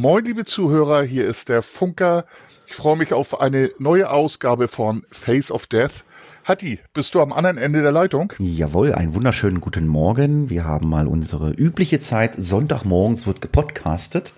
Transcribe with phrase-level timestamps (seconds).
[0.00, 2.24] Moin, liebe Zuhörer, hier ist der Funker.
[2.68, 6.04] Ich freue mich auf eine neue Ausgabe von Face of Death.
[6.44, 8.32] Hatti, bist du am anderen Ende der Leitung?
[8.38, 10.50] Jawohl, einen wunderschönen guten Morgen.
[10.50, 12.36] Wir haben mal unsere übliche Zeit.
[12.38, 14.34] Sonntagmorgens wird gepodcastet.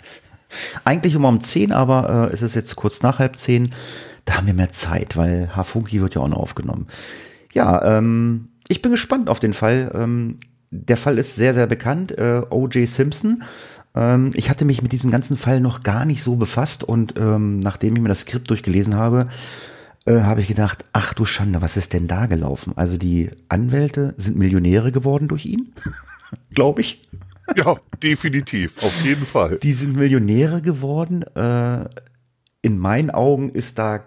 [0.84, 3.74] Eigentlich immer um 10, aber äh, es ist jetzt kurz nach halb 10.
[4.24, 6.86] Da haben wir mehr Zeit, weil Hafunki wird ja auch noch aufgenommen.
[7.52, 9.92] Ja, ähm, ich bin gespannt auf den Fall.
[9.94, 10.38] Ähm,
[10.70, 12.16] der Fall ist sehr, sehr bekannt.
[12.16, 12.88] Äh, O.J.
[12.88, 13.42] Simpson.
[13.94, 17.60] Ähm, ich hatte mich mit diesem ganzen Fall noch gar nicht so befasst und ähm,
[17.60, 19.28] nachdem ich mir das Skript durchgelesen habe,
[20.06, 22.72] äh, habe ich gedacht, ach du Schande, was ist denn da gelaufen?
[22.76, 25.72] Also die Anwälte sind Millionäre geworden durch ihn,
[26.54, 27.06] glaube ich.
[27.56, 29.58] Ja, definitiv, auf jeden Fall.
[29.58, 31.22] Die sind Millionäre geworden.
[31.34, 31.88] Äh,
[32.62, 34.04] in meinen Augen ist da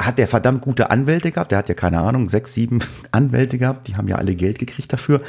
[0.00, 1.52] hat der verdammt gute Anwälte gehabt.
[1.52, 3.88] Der hat ja keine Ahnung, sechs, sieben Anwälte gehabt.
[3.88, 5.20] Die haben ja alle Geld gekriegt dafür.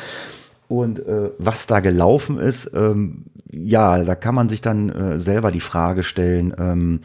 [0.67, 5.51] Und äh, was da gelaufen ist, ähm, ja, da kann man sich dann äh, selber
[5.51, 7.01] die Frage stellen, ähm,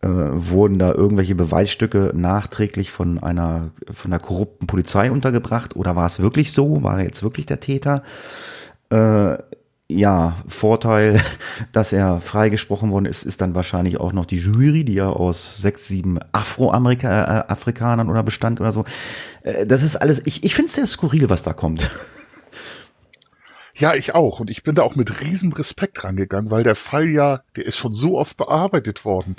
[0.00, 6.06] äh, wurden da irgendwelche Beweisstücke nachträglich von einer, von einer korrupten Polizei untergebracht oder war
[6.06, 6.82] es wirklich so?
[6.82, 8.02] War er jetzt wirklich der Täter?
[8.90, 9.36] Äh,
[9.88, 11.20] ja, Vorteil,
[11.72, 15.58] dass er freigesprochen worden ist, ist dann wahrscheinlich auch noch die Jury, die ja aus
[15.58, 18.84] sechs, sieben Afroamerikanern äh, oder bestand oder so.
[19.42, 21.90] Äh, das ist alles, ich, ich finde es sehr skurril, was da kommt.
[23.76, 24.40] Ja, ich auch.
[24.40, 27.76] Und ich bin da auch mit riesem Respekt rangegangen, weil der Fall ja, der ist
[27.76, 29.36] schon so oft bearbeitet worden.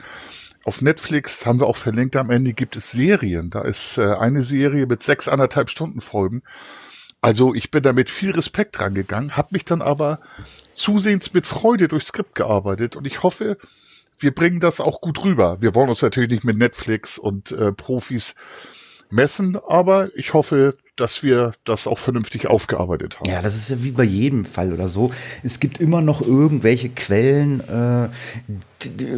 [0.66, 3.49] Auf Netflix haben wir auch verlinkt, am Ende gibt es Serien.
[3.49, 6.42] Da ist äh, eine Serie mit sechs anderthalb Stunden Folgen.
[7.21, 10.20] Also ich bin da mit viel Respekt rangegangen, habe mich dann aber
[10.73, 13.58] zusehends mit Freude durchs Skript gearbeitet und ich hoffe,
[14.20, 15.58] wir bringen das auch gut rüber.
[15.59, 18.36] Wir wollen uns natürlich nicht mit Netflix und äh, Profis
[19.09, 23.30] messen, aber ich hoffe, dass wir das auch vernünftig aufgearbeitet haben.
[23.30, 25.11] Ja, das ist ja wie bei jedem Fall oder so.
[25.44, 28.10] Es gibt immer noch irgendwelche Quellen, äh,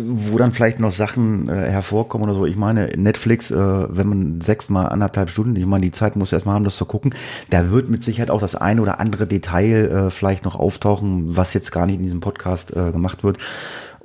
[0.07, 2.45] wo dann vielleicht noch Sachen äh, hervorkommen oder so.
[2.45, 6.55] Ich meine, Netflix, äh, wenn man sechsmal anderthalb Stunden, ich meine, die Zeit muss erstmal
[6.55, 7.13] haben, das zu gucken,
[7.49, 11.53] da wird mit Sicherheit auch das eine oder andere Detail äh, vielleicht noch auftauchen, was
[11.53, 13.37] jetzt gar nicht in diesem Podcast äh, gemacht wird.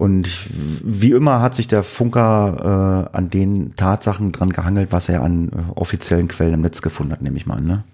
[0.02, 5.22] Und wie immer hat sich der Funker äh, an den Tatsachen dran gehangelt, was er
[5.22, 7.84] an äh, offiziellen Quellen im Netz gefunden hat, nehme ich mal an, ne?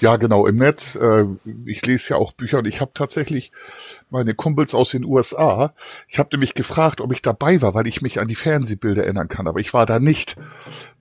[0.00, 0.94] Ja, genau, im Netz.
[0.94, 1.24] Äh,
[1.64, 3.50] ich lese ja auch Bücher und ich habe tatsächlich
[4.10, 5.74] meine Kumpels aus den USA.
[6.06, 9.26] Ich habe nämlich gefragt, ob ich dabei war, weil ich mich an die Fernsehbilder erinnern
[9.26, 9.48] kann.
[9.48, 10.36] Aber ich war da nicht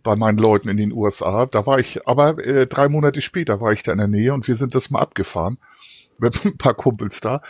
[0.01, 1.45] bei meinen Leuten in den USA.
[1.45, 4.47] Da war ich, aber äh, drei Monate später war ich da in der Nähe und
[4.47, 5.59] wir sind das mal abgefahren
[6.17, 7.43] mit ein paar Kumpels da.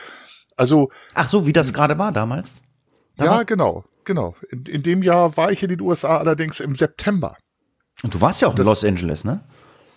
[0.59, 0.90] Also.
[1.14, 2.62] Ach so, wie das gerade war damals?
[3.18, 4.36] Da ja, genau, genau.
[4.50, 7.38] In, in, dem Jahr war ich in den USA allerdings im September.
[8.03, 9.44] Und du warst ja auch das, in Los Angeles, ne?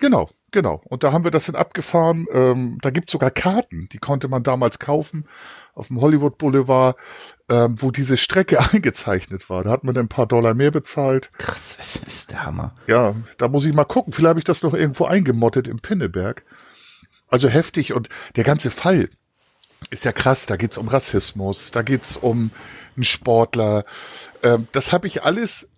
[0.01, 0.83] Genau, genau.
[0.87, 2.27] Und da haben wir das dann abgefahren.
[2.33, 5.27] Ähm, da gibt's sogar Karten, die konnte man damals kaufen
[5.75, 6.97] auf dem Hollywood Boulevard,
[7.49, 9.63] ähm, wo diese Strecke eingezeichnet war.
[9.63, 11.31] Da hat man dann ein paar Dollar mehr bezahlt.
[11.39, 12.75] Krass, das ist der Hammer.
[12.89, 14.13] Ja, da muss ich mal gucken.
[14.13, 16.45] Vielleicht habe ich das noch irgendwo eingemottet im Pinneberg.
[17.29, 19.09] Also heftig und der ganze Fall,
[19.93, 22.51] ist ja krass, da geht's um Rassismus, da geht's um
[22.97, 23.85] einen Sportler.
[24.43, 25.69] Ähm, das habe ich alles,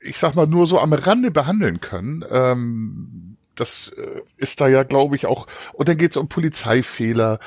[0.00, 2.24] ich sag mal, nur so am Rande behandeln können.
[2.30, 5.46] Ähm, das äh, ist da ja, glaube ich, auch.
[5.72, 7.38] Und dann geht's um Polizeifehler,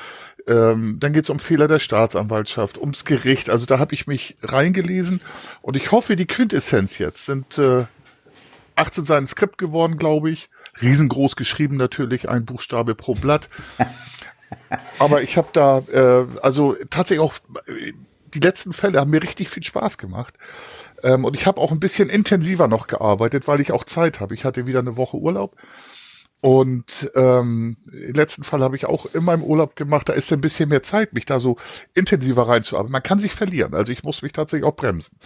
[0.46, 3.50] ähm, dann geht's um Fehler der Staatsanwaltschaft, ums Gericht.
[3.50, 5.20] Also da habe ich mich reingelesen
[5.60, 7.84] und ich hoffe, die Quintessenz jetzt sind äh,
[8.76, 10.48] 18 Seiten Skript geworden, glaube ich.
[10.80, 13.50] Riesengroß geschrieben natürlich, ein Buchstabe pro Blatt.
[14.98, 17.34] Aber ich habe da, äh, also tatsächlich auch,
[18.34, 20.34] die letzten Fälle haben mir richtig viel Spaß gemacht.
[21.02, 24.34] Ähm, und ich habe auch ein bisschen intensiver noch gearbeitet, weil ich auch Zeit habe.
[24.34, 25.56] Ich hatte wieder eine Woche Urlaub.
[26.40, 30.40] Und ähm, im letzten Fall habe ich auch in meinem Urlaub gemacht, da ist ein
[30.40, 31.56] bisschen mehr Zeit, mich da so
[31.94, 32.92] intensiver reinzuarbeiten.
[32.92, 33.74] Man kann sich verlieren.
[33.74, 35.16] Also ich muss mich tatsächlich auch bremsen.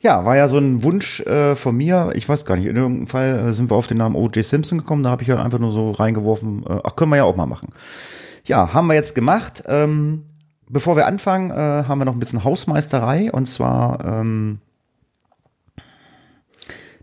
[0.00, 2.10] Ja, war ja so ein Wunsch äh, von mir.
[2.14, 4.44] Ich weiß gar nicht, in irgendeinem Fall äh, sind wir auf den Namen O.J.
[4.44, 5.02] Simpson gekommen.
[5.02, 7.46] Da habe ich ja einfach nur so reingeworfen, äh, ach, können wir ja auch mal
[7.46, 7.74] machen.
[8.44, 9.62] Ja, haben wir jetzt gemacht.
[9.66, 10.26] Ähm,
[10.68, 13.30] bevor wir anfangen, äh, haben wir noch ein bisschen Hausmeisterei.
[13.32, 14.60] Und zwar, ähm,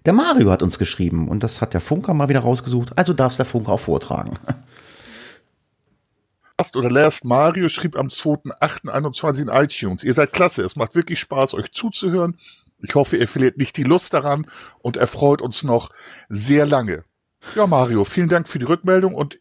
[0.06, 2.98] der Mario hat uns geschrieben und das hat der Funker mal wieder rausgesucht.
[2.98, 4.38] Also darf es der Funker auch vortragen.
[6.76, 10.04] oder Last Mario schrieb am 2.8.21 in iTunes.
[10.04, 12.38] Ihr seid klasse, es macht wirklich Spaß, euch zuzuhören.
[12.82, 14.46] Ich hoffe, ihr verliert nicht die Lust daran
[14.80, 15.90] und erfreut uns noch
[16.30, 17.04] sehr lange.
[17.56, 19.40] Ja, Mario, vielen Dank für die Rückmeldung und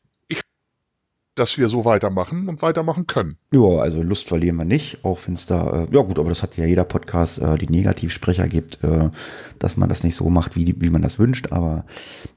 [1.37, 3.37] dass wir so weitermachen und weitermachen können.
[3.53, 6.43] Ja, also Lust verlieren wir nicht, auch wenn es da, äh, ja gut, aber das
[6.43, 9.11] hat ja jeder Podcast, äh, die Negativsprecher gibt, äh,
[9.59, 11.85] dass man das nicht so macht, wie, wie man das wünscht, aber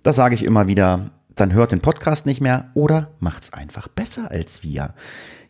[0.03, 4.29] das sage ich immer wieder, dann hört den Podcast nicht mehr oder macht's einfach besser
[4.29, 4.93] als wir.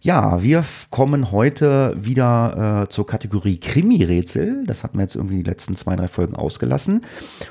[0.02, 4.63] Ja, wir kommen heute wieder äh, zur Kategorie Krimi-Rätsel.
[4.66, 7.04] Das hatten wir jetzt irgendwie die letzten zwei, drei Folgen ausgelassen.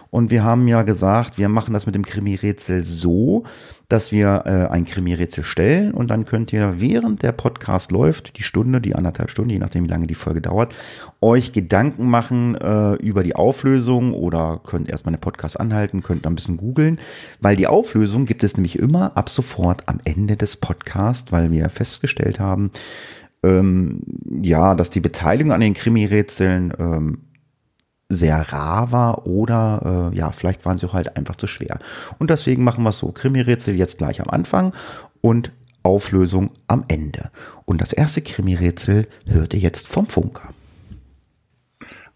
[0.08, 3.44] Und wir haben ja gesagt, wir machen das mit dem Krimi-Rätsel so,
[3.88, 8.42] dass wir äh, ein Krimi-Rätsel stellen und dann könnt ihr während der Podcast läuft, die
[8.42, 10.74] Stunde, die anderthalb Stunden, je nachdem wie lange die Folge dauert,
[11.22, 16.34] euch Gedanken machen äh, über die Auflösung oder könnt erstmal den Podcast anhalten, könnt ein
[16.34, 16.98] bisschen googeln,
[17.40, 21.70] weil die Auflösung gibt es nämlich immer ab sofort am Ende des Podcasts, weil wir
[21.70, 22.70] festgestellt haben,
[23.42, 24.02] ähm,
[24.42, 27.18] ja, dass die Beteiligung an den Krimi-Rätseln ähm,
[28.08, 31.78] sehr rar war oder äh, ja, vielleicht waren sie auch halt einfach zu schwer.
[32.18, 34.72] Und deswegen machen wir es so, Krimi-Rätsel jetzt gleich am Anfang
[35.20, 35.52] und
[35.82, 37.30] Auflösung am Ende.
[37.64, 40.54] Und das erste Krimi-Rätsel hört ihr jetzt vom Funker.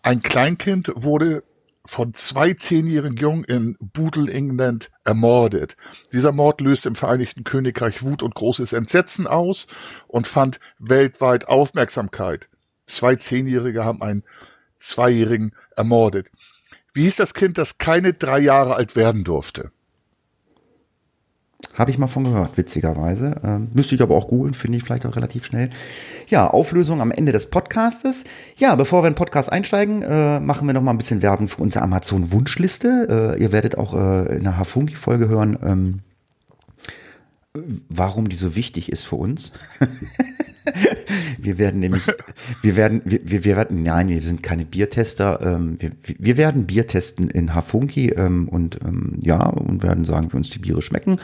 [0.02, 1.44] Ein Kleinkind wurde
[1.84, 5.76] von zwei zehnjährigen Jungen in Bootle, England ermordet.
[6.12, 9.66] Dieser Mord löste im Vereinigten Königreich Wut und großes Entsetzen aus
[10.06, 12.48] und fand weltweit Aufmerksamkeit.
[12.86, 14.22] Zwei Zehnjährige haben einen
[14.76, 16.28] Zweijährigen ermordet.
[16.92, 19.70] Wie hieß das Kind, das keine drei Jahre alt werden durfte?
[21.74, 23.40] Habe ich mal von gehört, witzigerweise.
[23.42, 25.70] Ähm, müsste ich aber auch googeln, finde ich vielleicht auch relativ schnell.
[26.28, 28.24] Ja, Auflösung am Ende des Podcastes.
[28.58, 31.48] Ja, bevor wir in den Podcast einsteigen, äh, machen wir noch mal ein bisschen Werbung
[31.48, 33.36] für unsere Amazon-Wunschliste.
[33.38, 36.00] Äh, ihr werdet auch äh, in der Hafunki-Folge hören, ähm,
[37.88, 39.52] warum die so wichtig ist für uns.
[41.38, 42.02] wir werden nämlich,
[42.62, 45.40] wir werden, wir, wir werden, nein, wir sind keine Biertester.
[45.42, 50.32] Ähm, wir, wir werden Bier testen in Hafunki ähm, und ähm, ja, und werden sagen,
[50.32, 51.18] wie uns die Biere schmecken.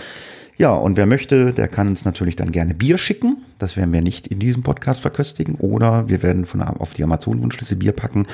[0.58, 3.44] Ja, und wer möchte, der kann uns natürlich dann gerne Bier schicken.
[3.60, 5.54] Das werden wir nicht in diesem Podcast verköstigen.
[5.54, 8.26] Oder wir werden von auf die Amazon-Wunschliste Bier packen.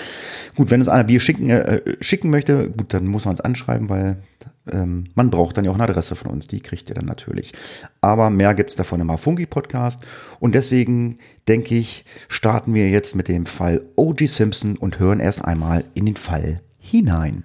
[0.55, 3.91] Gut, wenn uns einer Bier schicken, äh, schicken möchte, gut, dann muss man uns anschreiben,
[3.91, 4.17] weil
[4.73, 6.47] ähm, man braucht dann ja auch eine Adresse von uns.
[6.47, 7.53] Die kriegt ihr dann natürlich.
[8.00, 10.03] Aber mehr gibt's davon im Afungi-Podcast.
[10.41, 14.27] Und deswegen denke ich, starten wir jetzt mit dem Fall O.G.
[14.29, 17.44] Simpson und hören erst einmal in den Fall hinein.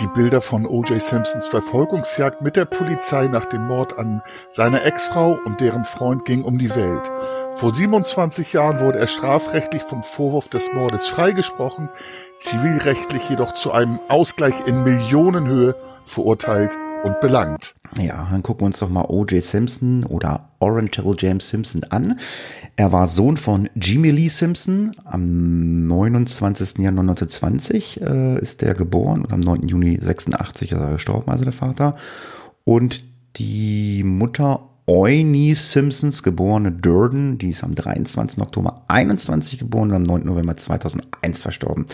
[0.00, 1.00] Die Bilder von O.J.
[1.00, 6.44] Simpsons Verfolgungsjagd mit der Polizei nach dem Mord an seiner Ex-Frau und deren Freund ging
[6.44, 7.10] um die Welt.
[7.52, 11.88] Vor 27 Jahren wurde er strafrechtlich vom Vorwurf des Mordes freigesprochen,
[12.36, 17.74] zivilrechtlich jedoch zu einem Ausgleich in Millionenhöhe verurteilt und belangt.
[17.98, 19.42] Ja, dann gucken wir uns doch mal O.J.
[19.42, 22.18] Simpson oder Oriental James Simpson an.
[22.74, 24.92] Er war Sohn von Jimmy Lee Simpson.
[25.04, 26.78] Am 29.
[26.78, 29.68] Januar 1920 äh, ist er geboren und am 9.
[29.68, 31.94] Juni 86 ist er gestorben, also der Vater.
[32.64, 33.04] Und
[33.36, 38.40] die Mutter Eunice Simpsons, geborene Durden, die ist am 23.
[38.40, 40.24] Oktober 21 geboren und am 9.
[40.24, 41.86] November 2001 verstorben.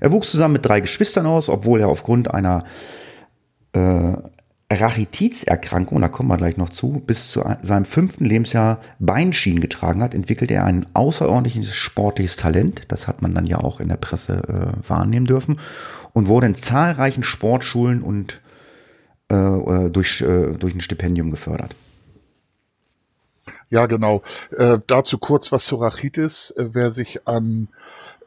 [0.00, 2.64] Er wuchs zusammen mit drei Geschwistern aus, obwohl er aufgrund einer
[3.72, 4.14] äh,
[4.72, 10.14] Rachitizerkrankung, da kommen wir gleich noch zu, bis zu seinem fünften Lebensjahr Beinschienen getragen hat,
[10.14, 12.82] entwickelte er ein außerordentliches sportliches Talent.
[12.88, 15.60] Das hat man dann ja auch in der Presse äh, wahrnehmen dürfen
[16.12, 18.40] und wurde in zahlreichen Sportschulen und
[19.30, 21.74] äh, äh durch, äh, durch ein Stipendium gefördert.
[23.74, 24.22] Ja, genau.
[24.52, 26.52] Äh, dazu kurz was zu Rachitis.
[26.52, 27.66] Äh, wer sich an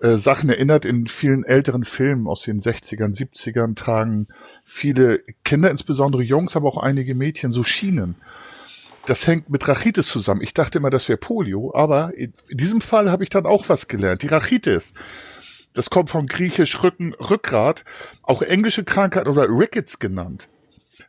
[0.02, 4.28] äh, Sachen erinnert, in vielen älteren Filmen aus den 60ern, 70ern tragen
[4.66, 8.16] viele Kinder, insbesondere Jungs, aber auch einige Mädchen, so Schienen.
[9.06, 10.42] Das hängt mit Rachitis zusammen.
[10.42, 13.88] Ich dachte immer, das wäre Polio, aber in diesem Fall habe ich dann auch was
[13.88, 14.24] gelernt.
[14.24, 14.96] Die Rachitis.
[15.72, 17.86] Das kommt von griechisch Rücken, Rückgrat,
[18.22, 20.50] auch englische Krankheit oder Rickets genannt.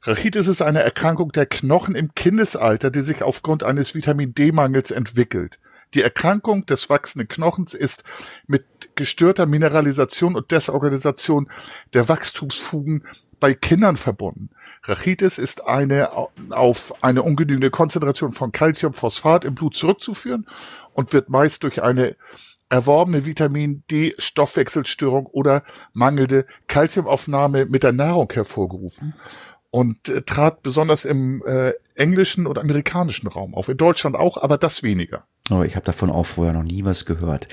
[0.08, 5.58] Rachitis ist eine Erkrankung der Knochen im Kindesalter, die sich aufgrund eines Vitamin D-Mangels entwickelt.
[5.92, 8.04] Die Erkrankung des wachsenden Knochens ist
[8.46, 11.50] mit gestörter Mineralisation und Desorganisation
[11.92, 13.04] der Wachstumsfugen
[13.38, 14.48] bei Kindern verbunden.
[14.84, 16.10] Rachitis ist eine
[16.50, 20.46] auf eine ungenügende Konzentration von Calciumphosphat im Blut zurückzuführen
[20.94, 22.16] und wird meist durch eine
[22.70, 29.14] erworbene Vitamin D Stoffwechselstörung oder mangelnde Calciumaufnahme mit der Nahrung hervorgerufen
[29.70, 33.68] und äh, trat besonders im äh, englischen oder amerikanischen Raum auf.
[33.68, 35.24] In Deutschland auch, aber das weniger.
[35.50, 37.48] Aber ich habe davon auch vorher noch nie was gehört.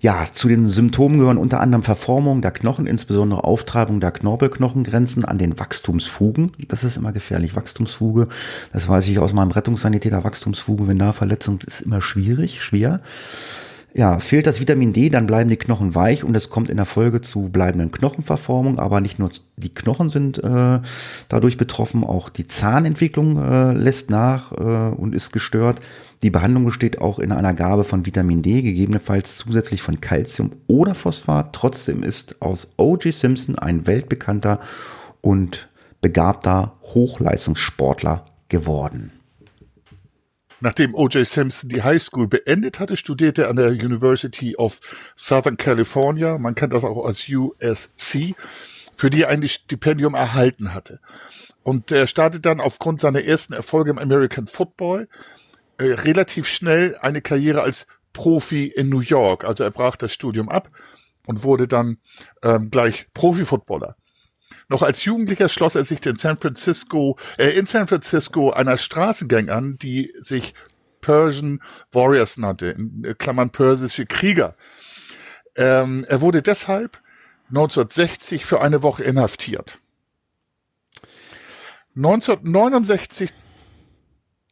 [0.00, 5.38] Ja, zu den Symptomen gehören unter anderem Verformung der Knochen, insbesondere Auftreibung der Knorpelknochengrenzen an
[5.38, 6.52] den Wachstumsfugen.
[6.68, 7.56] Das ist immer gefährlich.
[7.56, 8.28] Wachstumsfuge,
[8.72, 10.22] das weiß ich aus meinem Rettungssanitäter.
[10.22, 13.00] Wachstumsfuge, wenn da Verletzung ist immer schwierig, schwer.
[13.98, 16.86] Ja, fehlt das Vitamin D, dann bleiben die Knochen weich und es kommt in der
[16.86, 18.78] Folge zu bleibenden Knochenverformung.
[18.78, 20.78] Aber nicht nur die Knochen sind äh,
[21.26, 25.80] dadurch betroffen, auch die Zahnentwicklung äh, lässt nach äh, und ist gestört.
[26.22, 30.94] Die Behandlung besteht auch in einer Gabe von Vitamin D, gegebenenfalls zusätzlich von Calcium oder
[30.94, 31.52] Phosphat.
[31.52, 33.10] Trotzdem ist aus O.G.
[33.10, 34.60] Simpson ein weltbekannter
[35.22, 35.68] und
[36.00, 39.17] begabter Hochleistungssportler geworden.
[40.60, 41.24] Nachdem O.J.
[41.24, 44.80] Simpson die High School beendet hatte, studierte er an der University of
[45.14, 48.34] Southern California, man kennt das auch als USC,
[48.96, 51.00] für die er ein Stipendium erhalten hatte.
[51.62, 55.08] Und er startet dann aufgrund seiner ersten Erfolge im American Football
[55.78, 59.44] äh, relativ schnell eine Karriere als Profi in New York.
[59.44, 60.70] Also er brach das Studium ab
[61.26, 61.98] und wurde dann
[62.42, 63.96] ähm, gleich Profi-Footballer.
[64.68, 69.48] Noch als Jugendlicher schloss er sich in San Francisco, äh, in San Francisco einer Straßengang
[69.48, 70.54] an, die sich
[71.00, 71.60] Persian
[71.90, 74.56] Warriors nannte, in äh, Klammern persische Krieger.
[75.56, 77.00] Ähm, er wurde deshalb
[77.48, 79.78] 1960 für eine Woche inhaftiert.
[81.96, 83.32] 1969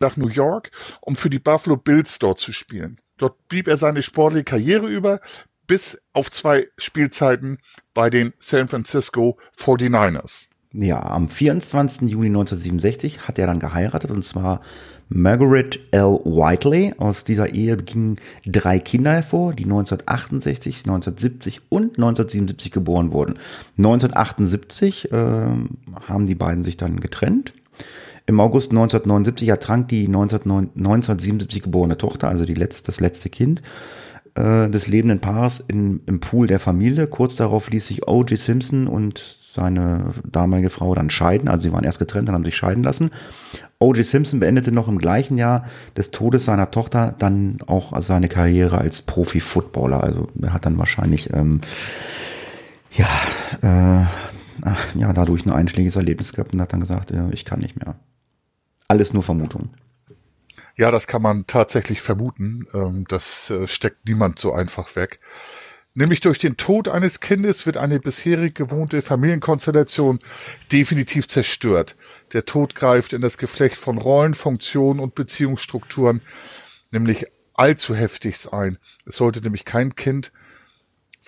[0.00, 0.70] nach New York,
[1.00, 3.00] um für die Buffalo Bills dort zu spielen.
[3.18, 5.20] Dort blieb er seine sportliche Karriere über,
[5.66, 7.58] bis auf zwei Spielzeiten
[7.94, 10.46] bei den San Francisco 49ers.
[10.72, 12.02] Ja, am 24.
[12.10, 14.60] Juni 1967 hat er dann geheiratet und zwar
[15.08, 16.20] Margaret L.
[16.24, 16.92] Whiteley.
[16.98, 23.38] Aus dieser Ehe gingen drei Kinder hervor, die 1968, 1970 und 1977 geboren wurden.
[23.78, 25.16] 1978 äh,
[26.08, 27.52] haben die beiden sich dann getrennt.
[28.26, 33.62] Im August 1979 ertrank die 1977 geborene Tochter, also die letzte, das letzte Kind
[34.36, 37.06] äh, des lebenden Paares in, im Pool der Familie.
[37.06, 38.38] Kurz darauf ließ sich O.J.
[38.38, 41.48] Simpson und seine damalige Frau dann scheiden.
[41.48, 43.10] Also sie waren erst getrennt, dann haben sich scheiden lassen.
[43.78, 44.04] O.J.
[44.04, 45.64] Simpson beendete noch im gleichen Jahr
[45.96, 50.02] des Todes seiner Tochter dann auch seine Karriere als Profi-Footballer.
[50.02, 51.62] Also er hat dann wahrscheinlich ähm,
[52.92, 53.08] ja,
[53.62, 57.78] äh, ja dadurch ein einschlägiges Erlebnis gehabt und hat dann gesagt, ja, ich kann nicht
[57.78, 57.96] mehr.
[58.88, 59.70] Alles nur Vermutung.
[60.76, 62.66] Ja, das kann man tatsächlich vermuten.
[62.74, 65.20] Ähm, das äh, steckt niemand so einfach weg.
[65.94, 70.20] Nämlich durch den Tod eines Kindes wird eine bisherig gewohnte Familienkonstellation
[70.70, 71.96] definitiv zerstört.
[72.34, 76.20] Der Tod greift in das Geflecht von Rollen, Funktionen und Beziehungsstrukturen
[76.92, 78.78] nämlich allzu heftig ein.
[79.06, 80.32] Es sollte nämlich kein Kind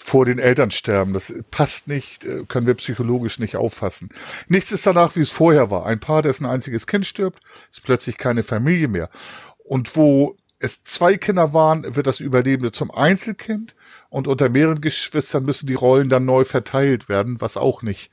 [0.00, 1.12] vor den Eltern sterben.
[1.12, 4.10] Das passt nicht, äh, können wir psychologisch nicht auffassen.
[4.46, 5.86] Nichts ist danach, wie es vorher war.
[5.86, 7.40] Ein Paar, dessen einziges Kind stirbt,
[7.70, 9.10] ist plötzlich keine Familie mehr.
[9.58, 13.74] Und wo es zwei Kinder waren, wird das Überlebende zum Einzelkind
[14.08, 18.10] und unter mehreren Geschwistern müssen die Rollen dann neu verteilt werden, was auch nicht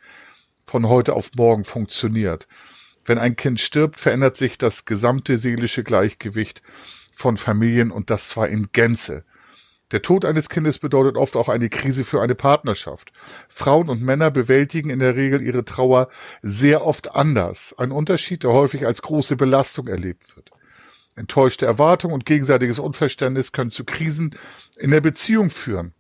[0.66, 2.48] von heute auf morgen funktioniert.
[3.06, 6.64] Wenn ein Kind stirbt, verändert sich das gesamte seelische Gleichgewicht
[7.12, 9.24] von Familien und das zwar in Gänze.
[9.96, 13.14] Der Tod eines Kindes bedeutet oft auch eine Krise für eine Partnerschaft.
[13.48, 16.10] Frauen und Männer bewältigen in der Regel ihre Trauer
[16.42, 17.74] sehr oft anders.
[17.78, 20.52] Ein Unterschied, der häufig als große Belastung erlebt wird.
[21.16, 24.36] Enttäuschte Erwartungen und gegenseitiges Unverständnis können zu Krisen
[24.78, 25.94] in der Beziehung führen.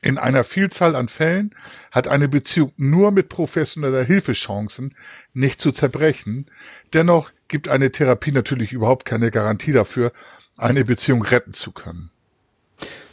[0.00, 1.56] In einer Vielzahl an Fällen
[1.90, 4.94] hat eine Beziehung nur mit professioneller Hilfe Chancen,
[5.32, 6.46] nicht zu zerbrechen.
[6.94, 10.12] Dennoch gibt eine Therapie natürlich überhaupt keine Garantie dafür,
[10.56, 12.12] eine Beziehung retten zu können.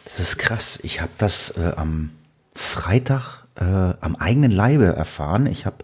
[0.06, 0.80] Das ist krass.
[0.84, 2.12] Ich habe das äh, am
[2.54, 5.48] Freitag äh, am eigenen Leibe erfahren.
[5.48, 5.78] Ich habe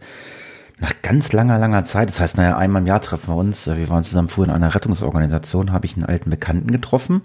[0.79, 3.77] nach ganz langer, langer Zeit, das heißt, naja, einmal im Jahr treffen wir uns, äh,
[3.77, 7.21] wir waren zusammen früher in einer Rettungsorganisation, habe ich einen alten Bekannten getroffen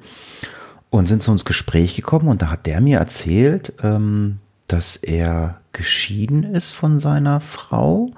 [0.90, 4.38] und sind zu uns Gespräch gekommen und da hat der mir erzählt, ähm,
[4.68, 8.10] dass er geschieden ist von seiner Frau.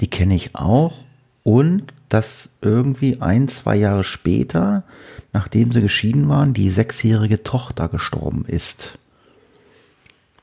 [0.00, 0.94] Die kenne ich auch.
[1.42, 4.84] Und dass irgendwie ein, zwei Jahre später
[5.32, 8.98] nachdem sie geschieden waren, die sechsjährige Tochter gestorben ist.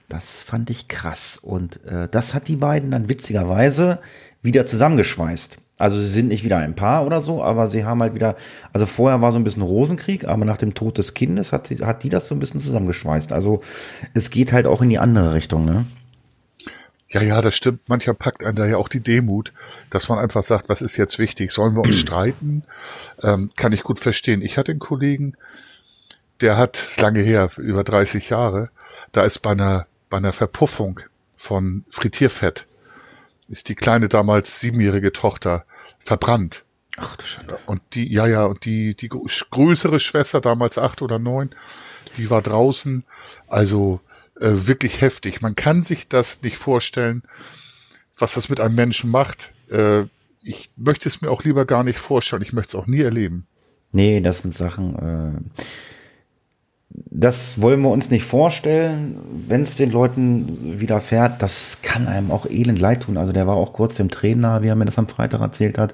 [0.08, 1.40] Das fand ich krass.
[1.42, 4.00] Und äh, das hat die beiden dann witzigerweise
[4.42, 5.58] wieder zusammengeschweißt.
[5.78, 8.36] Also sie sind nicht wieder ein Paar oder so, aber sie haben halt wieder,
[8.74, 11.78] also vorher war so ein bisschen Rosenkrieg, aber nach dem Tod des Kindes hat, sie,
[11.86, 13.32] hat die das so ein bisschen zusammengeschweißt.
[13.32, 13.62] Also
[14.14, 15.86] es geht halt auch in die andere Richtung, ne?
[17.10, 17.90] Ja, ja, das stimmt.
[17.90, 19.52] Mancher packt einen da ja auch die Demut,
[19.90, 21.52] dass man einfach sagt, was ist jetzt wichtig?
[21.52, 22.64] Sollen wir uns streiten?
[23.22, 24.42] Ähm, kann ich gut verstehen.
[24.42, 25.36] Ich hatte einen Kollegen,
[26.42, 28.70] der hat, ist lange her, über 30 Jahre,
[29.12, 31.00] da ist bei einer, bei einer Verpuffung
[31.36, 32.68] von Frittierfett,
[33.48, 35.66] ist die kleine damals siebenjährige Tochter
[35.98, 36.64] verbrannt.
[36.98, 37.58] Ach du Schande.
[37.66, 41.50] Und die, ja, ja, und die, die größere Schwester, damals acht oder neun,
[42.18, 43.04] die war draußen.
[43.48, 44.02] Also
[44.40, 45.42] äh, wirklich heftig.
[45.42, 47.24] Man kann sich das nicht vorstellen,
[48.18, 49.54] was das mit einem Menschen macht.
[49.70, 50.04] Äh,
[50.42, 52.42] ich möchte es mir auch lieber gar nicht vorstellen.
[52.42, 53.46] Ich möchte es auch nie erleben.
[53.92, 55.62] Nee, das sind Sachen, äh,
[56.90, 59.18] das wollen wir uns nicht vorstellen,
[59.48, 61.42] wenn es den Leuten widerfährt.
[61.42, 63.18] Das kann einem auch elend leid tun.
[63.18, 65.94] Also der war auch kurz dem Trainer, wie er mir das am Freitag erzählt hat.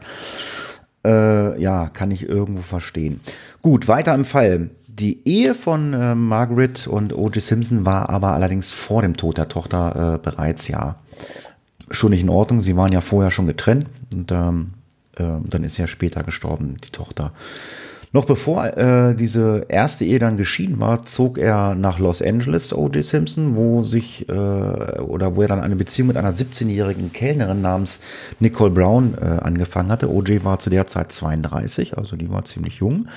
[1.06, 3.20] Äh, ja, kann ich irgendwo verstehen.
[3.62, 4.70] Gut, weiter im Fall.
[4.98, 7.44] Die Ehe von äh, Margaret und O.J.
[7.44, 10.96] Simpson war aber allerdings vor dem Tod der Tochter äh, bereits ja
[11.92, 12.62] schon nicht in Ordnung.
[12.62, 14.74] Sie waren ja vorher schon getrennt und ähm,
[15.18, 17.34] äh, dann ist ja später gestorben, die Tochter.
[18.14, 23.04] Noch bevor äh, diese erste Ehe dann geschieden war, zog er nach Los Angeles, O.J.
[23.04, 28.00] Simpson, wo sich äh, oder wo er dann eine Beziehung mit einer 17-jährigen Kellnerin namens
[28.40, 30.10] Nicole Brown äh, angefangen hatte.
[30.10, 30.46] O.J.
[30.46, 33.10] war zu der Zeit 32, also die war ziemlich jung.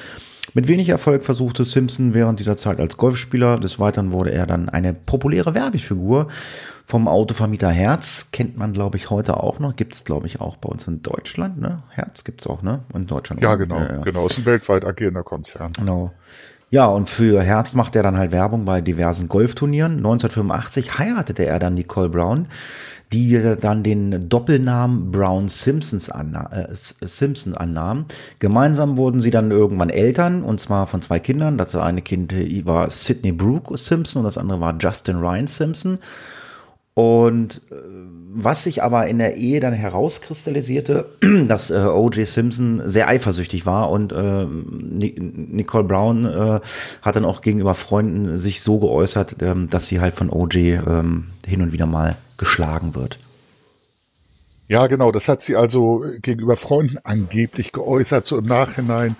[0.55, 3.59] Mit wenig Erfolg versuchte Simpson während dieser Zeit als Golfspieler.
[3.59, 6.29] Des Weiteren wurde er dann eine populäre Werbefigur
[6.87, 8.29] vom Autovermieter Herz.
[8.33, 9.77] Kennt man, glaube ich, heute auch noch.
[9.77, 11.61] Gibt es, glaube ich, auch bei uns in Deutschland.
[11.61, 11.83] Ne?
[11.91, 12.81] Herz gibt es auch, ne?
[12.95, 13.43] In Deutschland.
[13.43, 13.59] Ja, auch.
[13.59, 13.77] genau.
[13.77, 14.01] Ja, ja.
[14.03, 15.73] Genau, ist ein weltweit agierender Konzern.
[15.75, 16.13] Genau.
[16.71, 19.99] Ja, und für Herz macht er dann halt Werbung bei diversen Golfturnieren.
[19.99, 22.47] 1985 heiratete er dann Nicole Brown
[23.13, 28.07] die dann den Doppelnamen Brown Simpsons anna äh, Simpson annahm.
[28.39, 31.59] Gemeinsam wurden sie dann irgendwann Eltern, und zwar von zwei Kindern.
[31.59, 32.33] Das eine Kind
[32.67, 35.99] war Sidney Brooke Simpson und das andere war Justin Ryan Simpson.
[36.95, 37.75] Und äh,
[38.31, 41.09] was sich aber in der Ehe dann herauskristallisierte,
[41.49, 42.27] dass äh, O.J.
[42.27, 46.61] Simpson sehr eifersüchtig war und äh, Nicole Brown äh,
[47.03, 50.57] hat dann auch gegenüber Freunden sich so geäußert, äh, dass sie halt von O.J.
[50.57, 51.03] Äh,
[51.47, 53.19] hin und wieder mal geschlagen wird.
[54.69, 59.17] Ja, genau, das hat sie also gegenüber Freunden angeblich geäußert, so im Nachhinein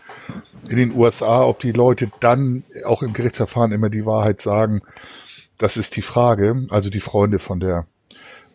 [0.69, 4.83] in den USA, ob die Leute dann auch im Gerichtsverfahren immer die Wahrheit sagen,
[5.57, 7.87] das ist die Frage, also die Freunde von der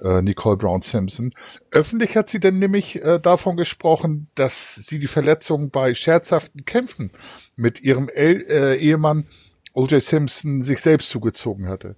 [0.04, 1.34] äh, Nicole Brown Simpson.
[1.72, 7.12] Öffentlich hat sie denn nämlich äh, davon gesprochen, dass sie die Verletzung bei scherzhaften Kämpfen
[7.56, 9.26] mit ihrem El äh, Ehemann
[9.74, 10.02] O.J.
[10.02, 11.96] Simpson sich selbst zugezogen hatte.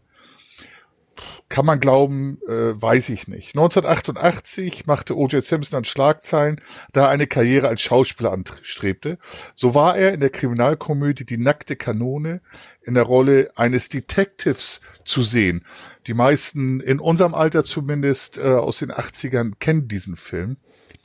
[1.47, 3.55] Kann man glauben, äh, weiß ich nicht.
[3.55, 5.43] 1988 machte O.J.
[5.43, 6.59] Simpson dann Schlagzeilen,
[6.91, 9.19] da er eine Karriere als Schauspieler anstrebte.
[9.53, 12.41] So war er in der Kriminalkomödie Die nackte Kanone
[12.81, 15.63] in der Rolle eines Detectives zu sehen.
[16.07, 20.57] Die meisten in unserem Alter zumindest äh, aus den 80ern kennen diesen Film.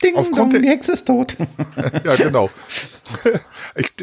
[0.03, 1.37] Ding Aufgrund dong, die Hexe ist tot.
[2.03, 2.49] ja, genau.
[3.75, 3.93] ich,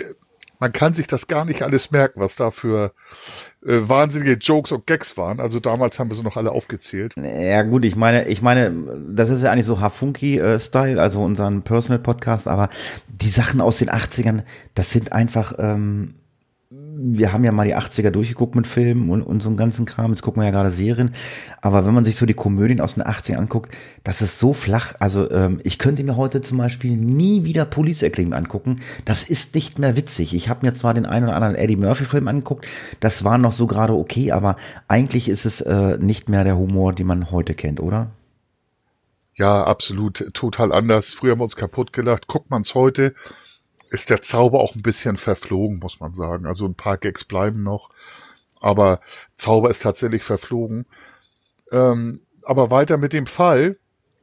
[0.58, 2.92] man kann sich das gar nicht alles merken, was da für
[3.64, 5.40] äh, wahnsinnige Jokes und Gags waren.
[5.40, 7.14] Also damals haben wir sie noch alle aufgezählt.
[7.16, 8.72] Ja gut, ich meine, ich meine,
[9.08, 12.68] das ist ja eigentlich so Hafunki-Style, also unseren Personal-Podcast, aber
[13.08, 14.42] die Sachen aus den 80ern,
[14.74, 16.14] das sind einfach, ähm,
[17.00, 20.10] wir haben ja mal die 80er durchgeguckt mit Filmen und, und so einem ganzen Kram.
[20.10, 21.14] Jetzt gucken wir ja gerade Serien.
[21.60, 24.94] Aber wenn man sich so die Komödien aus den 80ern anguckt, das ist so flach.
[24.98, 28.80] Also ähm, ich könnte mir heute zum Beispiel nie wieder Police Academy angucken.
[29.04, 30.34] Das ist nicht mehr witzig.
[30.34, 32.66] Ich habe mir zwar den einen oder anderen Eddie Murphy-Film angeguckt.
[32.98, 34.56] Das war noch so gerade okay, aber
[34.88, 38.10] eigentlich ist es äh, nicht mehr der Humor, den man heute kennt, oder?
[39.36, 40.34] Ja, absolut.
[40.34, 41.14] Total anders.
[41.14, 42.26] Früher haben wir uns kaputt gelacht.
[42.26, 43.14] Guckt man's heute
[43.90, 46.46] ist der Zauber auch ein bisschen verflogen, muss man sagen.
[46.46, 47.90] Also ein paar Gags bleiben noch,
[48.60, 49.00] aber
[49.32, 50.86] Zauber ist tatsächlich verflogen.
[51.70, 53.78] Ähm, aber weiter mit dem Fall.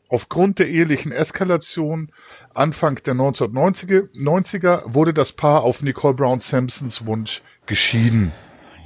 [0.07, 2.11] Aufgrund der ehelichen Eskalation
[2.53, 8.31] Anfang der 1990er 90er wurde das Paar auf Nicole Brown Simpsons Wunsch geschieden.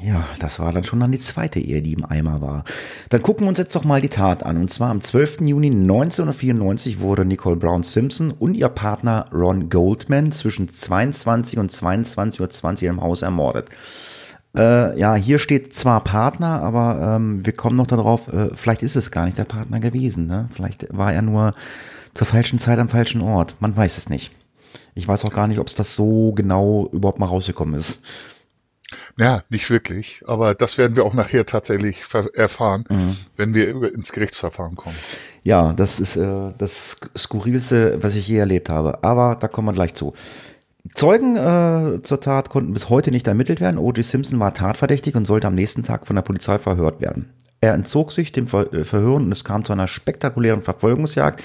[0.01, 2.63] Ja, das war dann schon dann die zweite Ehe, die im Eimer war.
[3.09, 4.57] Dann gucken wir uns jetzt doch mal die Tat an.
[4.57, 5.41] Und zwar am 12.
[5.41, 12.83] Juni 1994 wurde Nicole Brown Simpson und ihr Partner Ron Goldman zwischen 22 und 22.20
[12.83, 13.69] Uhr im Haus ermordet.
[14.55, 18.95] Äh, ja, hier steht zwar Partner, aber ähm, wir kommen noch darauf, äh, vielleicht ist
[18.95, 20.27] es gar nicht der Partner gewesen.
[20.27, 20.47] Ne?
[20.53, 21.53] Vielleicht war er nur
[22.13, 23.55] zur falschen Zeit am falschen Ort.
[23.59, 24.31] Man weiß es nicht.
[24.95, 28.01] Ich weiß auch gar nicht, ob es das so genau überhaupt mal rausgekommen ist.
[29.17, 30.21] Ja, nicht wirklich.
[30.25, 33.17] Aber das werden wir auch nachher tatsächlich erfahren, mhm.
[33.35, 34.95] wenn wir ins Gerichtsverfahren kommen.
[35.43, 39.03] Ja, das ist äh, das Skurrilste, was ich je erlebt habe.
[39.03, 40.13] Aber da kommen wir gleich zu.
[40.93, 43.77] Zeugen äh, zur Tat konnten bis heute nicht ermittelt werden.
[43.77, 44.03] O.J.
[44.03, 47.33] Simpson war tatverdächtig und sollte am nächsten Tag von der Polizei verhört werden.
[47.61, 51.43] Er entzog sich dem Ver Verhören und es kam zu einer spektakulären Verfolgungsjagd,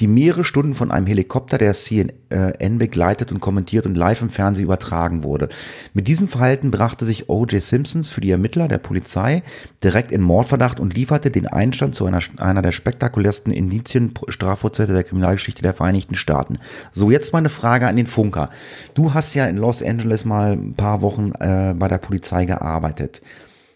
[0.00, 4.64] die mehrere Stunden von einem Helikopter der CNN begleitet und kommentiert und live im Fernsehen
[4.64, 5.48] übertragen wurde.
[5.94, 7.62] Mit diesem Verhalten brachte sich O.J.
[7.62, 9.42] Simpsons für die Ermittler der Polizei
[9.82, 15.62] direkt in Mordverdacht und lieferte den Einstand zu einer, einer der spektakulärsten Indizien-Strafprozesse der Kriminalgeschichte
[15.62, 16.58] der Vereinigten Staaten.
[16.90, 18.50] So, jetzt meine Frage an den Funker.
[18.94, 23.22] Du hast ja in Los Angeles mal ein paar Wochen äh, bei der Polizei gearbeitet.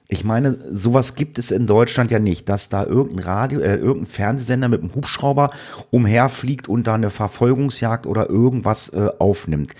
[0.08, 4.06] Ich meine, sowas gibt es in Deutschland ja nicht, dass da irgendein Radio, äh, irgendein
[4.06, 5.50] Fernsehsender mit einem Hubschrauber
[5.90, 9.72] umherfliegt und da eine Verfolgungsjagd oder irgendwas äh, aufnimmt.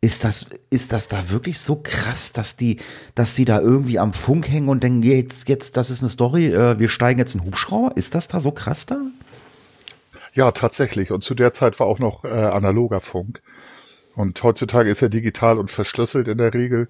[0.00, 2.76] Ist das, ist das da wirklich so krass, dass die,
[3.14, 6.52] dass die da irgendwie am Funk hängen und denken, jetzt, jetzt, das ist eine Story,
[6.52, 7.96] äh, wir steigen jetzt in Hubschrauber?
[7.96, 9.00] Ist das da so krass da?
[10.34, 11.10] Ja, tatsächlich.
[11.10, 13.40] Und zu der Zeit war auch noch äh, analoger Funk.
[14.14, 16.88] Und heutzutage ist er digital und verschlüsselt in der Regel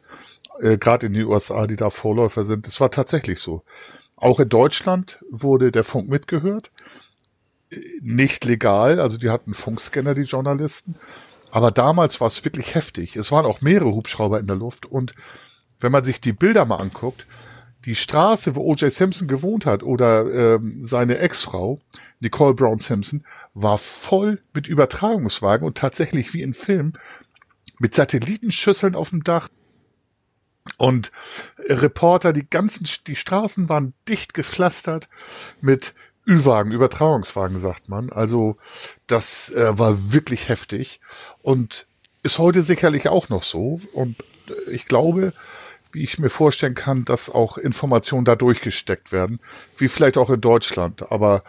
[0.60, 2.66] äh, gerade in die USA, die da Vorläufer sind.
[2.66, 3.62] Das war tatsächlich so.
[4.16, 6.70] Auch in Deutschland wurde der Funk mitgehört.
[8.02, 10.96] Nicht legal, also die hatten Funkscanner, die Journalisten.
[11.50, 13.16] Aber damals war es wirklich heftig.
[13.16, 14.86] Es waren auch mehrere Hubschrauber in der Luft.
[14.86, 15.14] Und
[15.80, 17.26] wenn man sich die Bilder mal anguckt,
[17.84, 18.90] die Straße, wo O.J.
[18.90, 21.80] Simpson gewohnt hat oder ähm, seine Ex-Frau,
[22.20, 26.94] Nicole Brown Simpson, war voll mit Übertragungswagen und tatsächlich wie in Film
[27.78, 29.48] mit Satellitenschüsseln auf dem Dach,
[30.78, 31.12] und
[31.58, 35.08] Reporter, die ganzen, die Straßen waren dicht gepflastert
[35.60, 35.94] mit
[36.26, 38.10] Ü-Wagen, Übertragungswagen, sagt man.
[38.10, 38.56] Also
[39.06, 41.00] das äh, war wirklich heftig
[41.42, 41.86] und
[42.22, 43.80] ist heute sicherlich auch noch so.
[43.92, 44.16] Und
[44.70, 45.34] ich glaube,
[45.92, 49.40] wie ich mir vorstellen kann, dass auch Informationen da durchgesteckt werden,
[49.76, 51.12] wie vielleicht auch in Deutschland.
[51.12, 51.44] Aber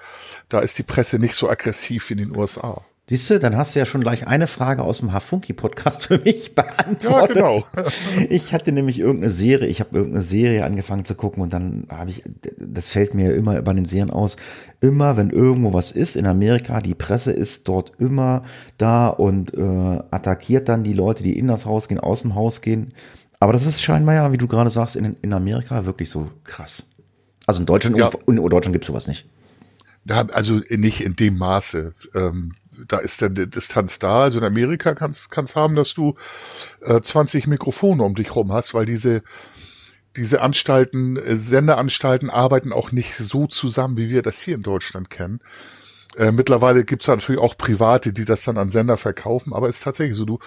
[0.50, 2.86] da ist die Presse nicht so aggressiv wie in den USA.
[3.08, 6.56] Siehst du, dann hast du ja schon gleich eine Frage aus dem Hafunki-Podcast für mich
[6.56, 7.36] beantwortet.
[7.38, 7.64] Ja, genau.
[8.30, 12.10] ich hatte nämlich irgendeine Serie, ich habe irgendeine Serie angefangen zu gucken und dann habe
[12.10, 12.24] ich,
[12.58, 14.38] das fällt mir immer bei den Serien aus,
[14.82, 18.42] immer wenn irgendwo was ist in Amerika, die Presse ist dort immer
[18.80, 22.62] da und äh, attackiert dann die Leute, die in das Haus gehen, aus dem Haus
[22.62, 22.92] gehen.
[23.40, 26.88] Aber das ist scheinbar ja, wie du gerade sagst, in, in Amerika wirklich so krass.
[27.46, 28.10] Also in Deutschland, ja.
[28.26, 29.28] in Deutschland gibt es sowas nicht.
[30.08, 31.94] Also nicht in dem Maße.
[32.16, 32.54] Ähm,
[32.88, 34.24] da ist dann die Distanz da.
[34.24, 36.16] Also in Amerika kannst kannst haben, dass du
[36.82, 39.22] äh, 20 Mikrofone um dich rum hast, weil diese
[40.16, 45.10] diese Anstalten, äh, Sendeanstalten arbeiten auch nicht so zusammen, wie wir das hier in Deutschland
[45.10, 45.40] kennen.
[46.18, 49.84] Äh, mittlerweile gibt's natürlich auch Private, die das dann an Sender verkaufen, aber es ist
[49.84, 50.40] tatsächlich so, du,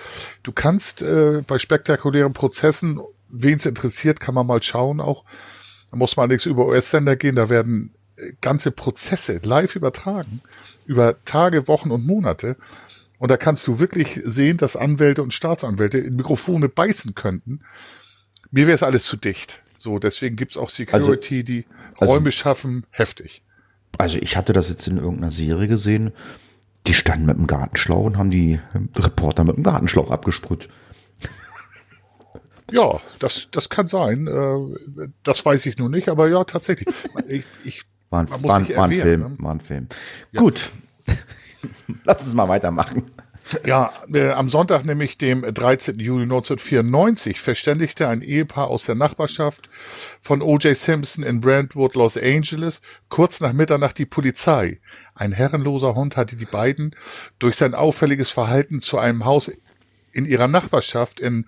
[0.42, 5.24] du kannst äh, bei spektakulären Prozessen, wen es interessiert, kann man mal schauen auch.
[5.90, 10.40] Da muss man nichts über US-Sender gehen, da werden äh, ganze Prozesse live übertragen
[10.88, 12.56] über Tage, Wochen und Monate.
[13.18, 17.60] Und da kannst du wirklich sehen, dass Anwälte und Staatsanwälte in Mikrofone beißen könnten.
[18.50, 19.62] Mir wäre es alles zu dicht.
[19.74, 21.66] So, deswegen gibt's auch Security, also, die
[22.00, 23.42] Räume also, schaffen, heftig.
[23.98, 26.12] Also ich hatte das jetzt in irgendeiner Serie gesehen.
[26.86, 28.60] Die standen mit dem Gartenschlauch und haben die
[28.96, 30.68] Reporter mit dem Gartenschlauch abgesprüht.
[32.70, 34.26] Ja, das, das kann sein.
[34.26, 36.94] Äh, das weiß ich nur nicht, aber ja, tatsächlich.
[37.26, 39.36] Ich, ich war ein, war, war ein Film, ne?
[39.38, 39.88] war ein Film.
[40.32, 40.40] Ja.
[40.40, 40.72] Gut.
[42.04, 43.10] Lass uns mal weitermachen.
[43.64, 45.98] Ja, äh, am Sonntag, nämlich dem 13.
[45.98, 49.70] Juli 1994, verständigte ein Ehepaar aus der Nachbarschaft
[50.20, 50.76] von O.J.
[50.76, 54.80] Simpson in Brentwood, Los Angeles, kurz nach Mitternacht die Polizei.
[55.14, 56.94] Ein herrenloser Hund hatte die beiden
[57.38, 59.50] durch sein auffälliges Verhalten zu einem Haus
[60.12, 61.46] in ihrer Nachbarschaft in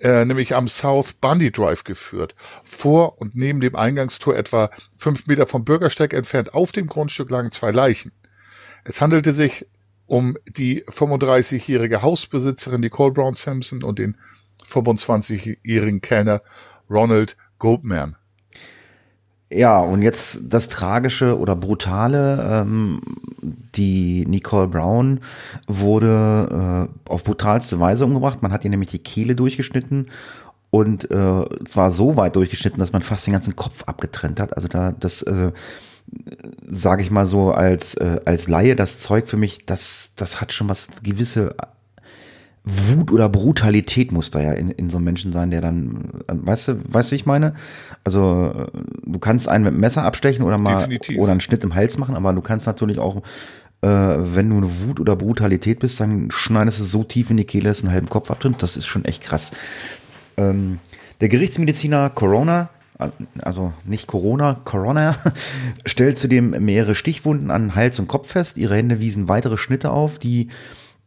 [0.00, 2.34] äh, nämlich am South Bundy Drive geführt.
[2.62, 7.50] Vor und neben dem Eingangstor etwa fünf Meter vom Bürgersteig entfernt auf dem Grundstück lagen
[7.50, 8.12] zwei Leichen.
[8.84, 9.66] Es handelte sich
[10.06, 14.16] um die 35-jährige Hausbesitzerin Nicole Brown Sampson und den
[14.66, 16.42] 25-jährigen Kellner
[16.90, 18.16] Ronald Goldman.
[19.54, 23.00] Ja, und jetzt das Tragische oder Brutale, ähm,
[23.76, 25.20] die Nicole Brown
[25.68, 28.42] wurde äh, auf brutalste Weise umgebracht.
[28.42, 30.10] Man hat ihr nämlich die Kehle durchgeschnitten
[30.70, 34.56] und äh, zwar so weit durchgeschnitten, dass man fast den ganzen Kopf abgetrennt hat.
[34.56, 35.52] Also da das äh,
[36.68, 40.52] sage ich mal so als äh, als Laie, das Zeug für mich, das das hat
[40.52, 41.54] schon was gewisse
[42.64, 46.68] Wut oder Brutalität muss da ja in, in so einem Menschen sein, der dann, weißt
[46.68, 47.54] du, weißt du, wie ich meine?
[48.04, 48.68] Also
[49.04, 51.18] du kannst einen mit dem Messer abstechen oder mal Definitiv.
[51.18, 53.18] oder einen Schnitt im Hals machen, aber du kannst natürlich auch,
[53.82, 57.44] äh, wenn du eine Wut oder Brutalität bist, dann schneidest du so tief in die
[57.44, 58.62] Kehle, dass du einen halben Kopf abtrimmst.
[58.62, 59.52] Das ist schon echt krass.
[60.38, 60.78] Ähm,
[61.20, 62.70] der Gerichtsmediziner Corona
[63.42, 65.16] also nicht Corona, Corona,
[65.84, 68.56] stellt zudem mehrere Stichwunden an Hals und Kopf fest.
[68.56, 70.48] Ihre Hände wiesen weitere Schnitte auf, die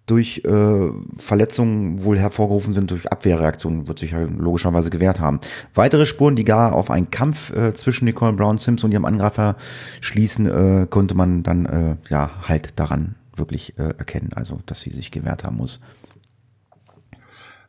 [0.07, 5.39] durch äh, Verletzungen wohl hervorgerufen sind durch Abwehrreaktionen, wird sich ja logischerweise gewehrt haben.
[5.75, 9.57] Weitere Spuren, die gar auf einen Kampf äh, zwischen Nicole Brown Sims und ihrem Angreifer
[10.01, 14.89] schließen, äh, konnte man dann äh, ja halt daran wirklich äh, erkennen, also dass sie
[14.89, 15.81] sich gewehrt haben muss.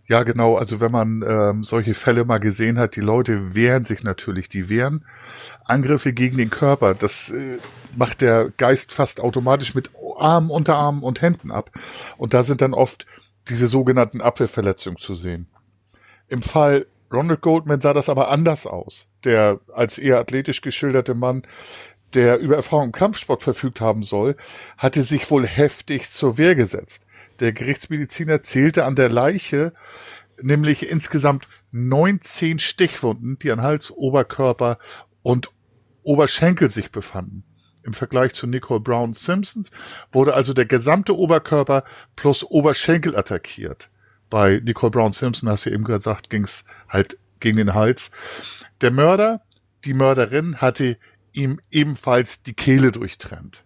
[0.08, 0.56] Ja, genau.
[0.56, 4.48] Also wenn man ähm, solche Fälle mal gesehen hat, die Leute wehren sich natürlich.
[4.48, 5.04] Die wehren
[5.66, 6.94] Angriffe gegen den Körper.
[6.94, 7.58] Das äh,
[7.96, 11.70] macht der Geist fast automatisch mit Armen, Unterarmen und Händen ab.
[12.16, 13.06] Und da sind dann oft
[13.48, 15.48] diese sogenannten Abwehrverletzungen zu sehen.
[16.28, 19.06] Im Fall Ronald Goldman sah das aber anders aus.
[19.24, 21.42] Der als eher athletisch geschilderte Mann,
[22.14, 24.36] der über Erfahrung im Kampfsport verfügt haben soll,
[24.76, 27.06] hatte sich wohl heftig zur Wehr gesetzt.
[27.40, 29.72] Der Gerichtsmediziner zählte an der Leiche
[30.42, 34.78] nämlich insgesamt 19 Stichwunden, die an Hals, Oberkörper
[35.22, 35.50] und
[36.02, 37.44] Oberschenkel sich befanden.
[37.88, 39.70] Im Vergleich zu Nicole Brown Simpsons
[40.12, 41.84] wurde also der gesamte Oberkörper
[42.16, 43.88] plus Oberschenkel attackiert.
[44.28, 48.10] Bei Nicole Brown Simpson, hast du eben gesagt, ging es halt gegen den Hals.
[48.82, 49.40] Der Mörder,
[49.86, 50.98] die Mörderin, hatte
[51.32, 53.64] ihm ebenfalls die Kehle durchtrennt.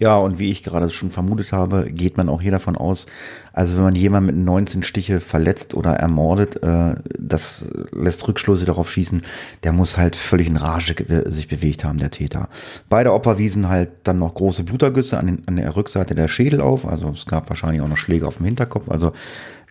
[0.00, 3.06] Ja, und wie ich gerade schon vermutet habe, geht man auch hier davon aus,
[3.52, 8.88] also wenn man jemanden mit 19 Stiche verletzt oder ermordet, äh, das lässt Rückschlüsse darauf
[8.88, 9.22] schießen,
[9.64, 10.94] der muss halt völlig in Rage
[11.28, 12.48] sich bewegt haben, der Täter.
[12.88, 16.60] Beide Opfer wiesen halt dann noch große Blutergüsse an, den, an der Rückseite der Schädel
[16.60, 19.12] auf, also es gab wahrscheinlich auch noch Schläge auf dem Hinterkopf, also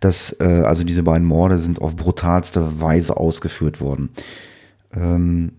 [0.02, 4.10] das, äh, also diese beiden Morde sind auf brutalste Weise ausgeführt worden.
[4.94, 5.54] Ähm,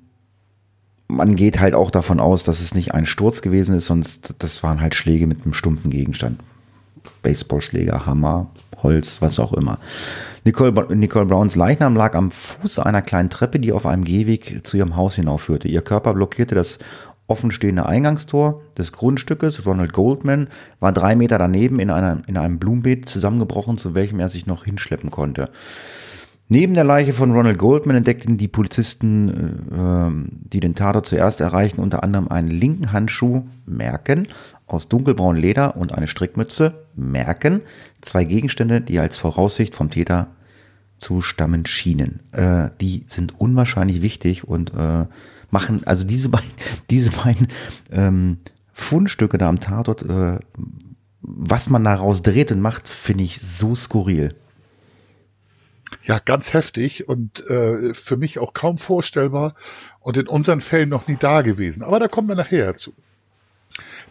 [1.09, 4.63] man geht halt auch davon aus, dass es nicht ein Sturz gewesen ist, sonst das
[4.63, 6.39] waren halt Schläge mit einem stumpfen Gegenstand.
[7.23, 8.49] Baseballschläger, Hammer,
[8.83, 9.79] Holz, was auch immer.
[10.45, 14.77] Nicole, Nicole Browns Leichnam lag am Fuß einer kleinen Treppe, die auf einem Gehweg zu
[14.77, 15.67] ihrem Haus hinaufführte.
[15.67, 16.79] Ihr Körper blockierte das
[17.27, 19.67] offenstehende Eingangstor des Grundstückes.
[19.67, 20.49] Ronald Goldman
[20.81, 24.65] war drei Meter daneben in, einer, in einem Blumenbeet zusammengebrochen, zu welchem er sich noch
[24.65, 25.51] hinschleppen konnte.
[26.51, 29.29] Neben der Leiche von Ronald Goldman entdeckten die Polizisten,
[29.71, 34.29] äh, die den Tatort zuerst erreichten, unter anderem einen linken Handschuh, Merken,
[34.67, 37.61] aus dunkelbraunem Leder und eine Strickmütze, Merken,
[38.01, 40.29] zwei Gegenstände, die als Voraussicht vom Täter
[40.97, 42.21] zu stammen schienen.
[42.33, 45.05] Äh, die sind unwahrscheinlich wichtig und äh,
[45.51, 46.51] machen, also diese beiden,
[46.91, 47.49] diese beiden
[47.93, 48.39] ähm,
[48.73, 50.39] Fundstücke da am Tatort, äh,
[51.21, 54.35] was man daraus dreht und macht, finde ich so skurril.
[56.03, 59.55] Ja, ganz heftig und äh, für mich auch kaum vorstellbar
[60.01, 61.83] und in unseren Fällen noch nie da gewesen.
[61.83, 62.95] Aber da kommen wir nachher zu.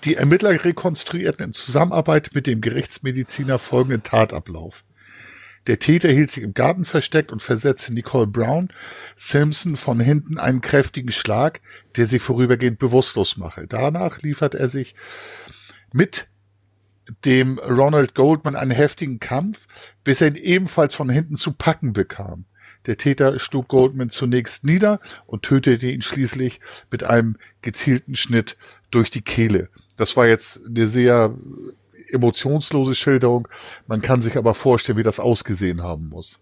[0.03, 4.83] Die Ermittler rekonstruierten in Zusammenarbeit mit dem Gerichtsmediziner folgenden Tatablauf.
[5.67, 8.69] Der Täter hielt sich im Garten versteckt und versetzte Nicole Brown
[9.17, 11.59] Simpson von hinten einen kräftigen Schlag,
[11.97, 13.67] der sie vorübergehend bewusstlos mache.
[13.67, 14.95] Danach liefert er sich
[15.91, 16.27] mit
[17.25, 19.67] dem Ronald Goldman einen heftigen Kampf,
[20.03, 22.45] bis er ihn ebenfalls von hinten zu packen bekam.
[22.85, 28.57] Der Täter schlug Goldman zunächst nieder und tötete ihn schließlich mit einem gezielten Schnitt
[28.91, 29.69] durch die Kehle.
[29.97, 31.35] Das war jetzt eine sehr
[32.09, 33.47] emotionslose Schilderung.
[33.87, 36.39] Man kann sich aber vorstellen, wie das ausgesehen haben muss.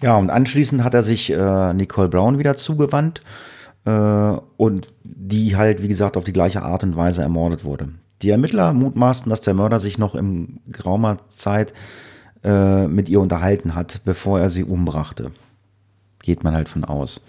[0.00, 3.22] Ja, und anschließend hat er sich äh, Nicole Brown wieder zugewandt
[3.84, 3.90] äh,
[4.56, 7.90] und die halt, wie gesagt, auf die gleiche Art und Weise ermordet wurde.
[8.24, 11.74] Die Ermittler mutmaßten, dass der Mörder sich noch in geraumer Zeit
[12.42, 15.30] äh, mit ihr unterhalten hat, bevor er sie umbrachte.
[16.22, 17.22] Geht man halt von aus.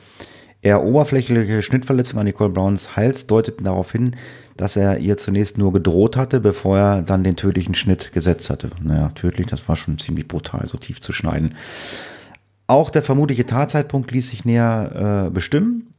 [0.62, 4.16] Eher oberflächliche Schnittverletzungen an Nicole Browns Hals deuteten darauf hin,
[4.56, 8.70] dass er ihr zunächst nur gedroht hatte, bevor er dann den tödlichen Schnitt gesetzt hatte.
[8.82, 11.56] Naja, tödlich, das war schon ziemlich brutal, so tief zu schneiden.
[12.68, 15.94] Auch der vermutliche Tatzeitpunkt ließ sich näher äh, bestimmen.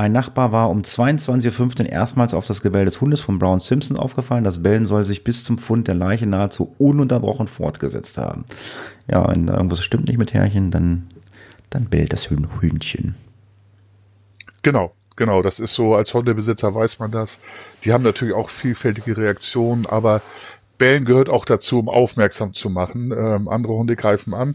[0.00, 3.98] Ein Nachbar war um 22.15 Uhr erstmals auf das Gebell des Hundes von Brown Simpson
[3.98, 4.44] aufgefallen.
[4.44, 8.46] Das Bellen soll sich bis zum Fund der Leiche nahezu ununterbrochen fortgesetzt haben.
[9.10, 11.06] Ja, wenn da irgendwas stimmt nicht mit Herrchen, dann,
[11.68, 13.14] dann bellt das Hühnchen.
[14.62, 15.42] Genau, genau.
[15.42, 17.38] Das ist so, als Hundebesitzer weiß man das.
[17.84, 20.22] Die haben natürlich auch vielfältige Reaktionen, aber
[20.78, 23.12] Bellen gehört auch dazu, um aufmerksam zu machen.
[23.12, 24.54] Ähm, andere Hunde greifen an,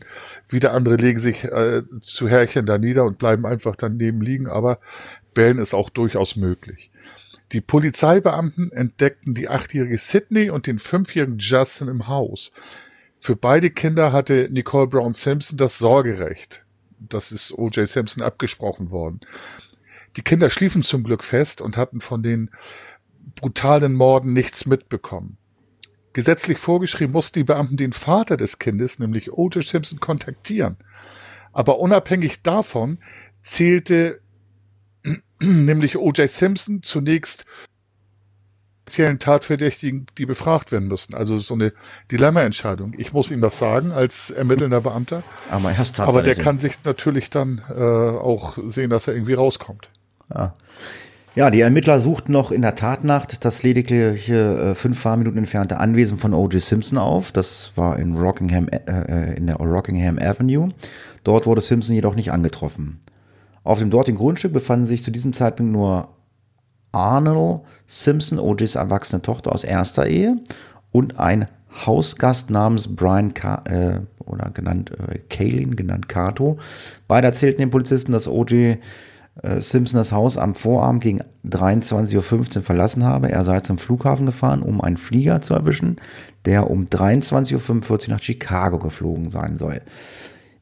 [0.49, 4.47] wieder andere legen sich äh, zu Herrchen da nieder und bleiben einfach daneben liegen.
[4.47, 4.79] Aber
[5.35, 6.89] Bellen ist auch durchaus möglich.
[7.51, 12.51] Die Polizeibeamten entdeckten die achtjährige Sydney und den fünfjährigen Justin im Haus.
[13.19, 16.65] Für beide Kinder hatte Nicole Brown Simpson das Sorgerecht.
[16.97, 17.87] Das ist O.J.
[17.87, 19.21] Simpson abgesprochen worden.
[20.15, 22.49] Die Kinder schliefen zum Glück fest und hatten von den
[23.35, 25.37] brutalen Morden nichts mitbekommen.
[26.13, 29.63] Gesetzlich vorgeschrieben mussten die Beamten den Vater des Kindes, nämlich O.J.
[29.67, 30.77] Simpson, kontaktieren.
[31.51, 32.99] Aber unabhängig davon
[33.41, 34.21] zählte
[35.41, 36.29] nämlich O.J.
[36.29, 37.45] Simpson zunächst
[38.85, 41.15] speziellen Tatverdächtigen, die befragt werden müssen.
[41.15, 41.73] Also so eine
[42.11, 42.93] Dilemma-Entscheidung.
[42.97, 45.23] Ich muss ihm das sagen als ermittelnder Beamter.
[45.49, 49.89] Aber, Aber der kann sich natürlich dann äh, auch sehen, dass er irgendwie rauskommt.
[50.31, 50.53] Ja.
[51.33, 56.19] Ja, die Ermittler suchten noch in der Tatnacht das lediglich äh, fünf Fahrminuten entfernte Anwesen
[56.19, 56.61] von O.J.
[56.61, 57.31] Simpson auf.
[57.31, 60.69] Das war in Rockingham, äh, äh, in der Rockingham Avenue.
[61.23, 62.99] Dort wurde Simpson jedoch nicht angetroffen.
[63.65, 66.09] Auf dem dortigen Grundstück befanden sich zu diesem Zeitpunkt nur
[66.91, 70.37] Arnold Simpson, O.J.s erwachsene Tochter aus erster Ehe,
[70.91, 71.47] und ein
[71.85, 76.57] Hausgast namens Brian Ka äh, oder genannt äh, Kaylin, genannt Kato.
[77.07, 78.77] Beide erzählten den Polizisten, dass O.J.
[79.41, 83.31] Äh, Simpson das Haus am Vorabend gegen 23.15 Uhr verlassen habe.
[83.31, 85.97] Er sei zum Flughafen gefahren, um einen Flieger zu erwischen,
[86.45, 89.81] der um 23.45 Uhr nach Chicago geflogen sein soll.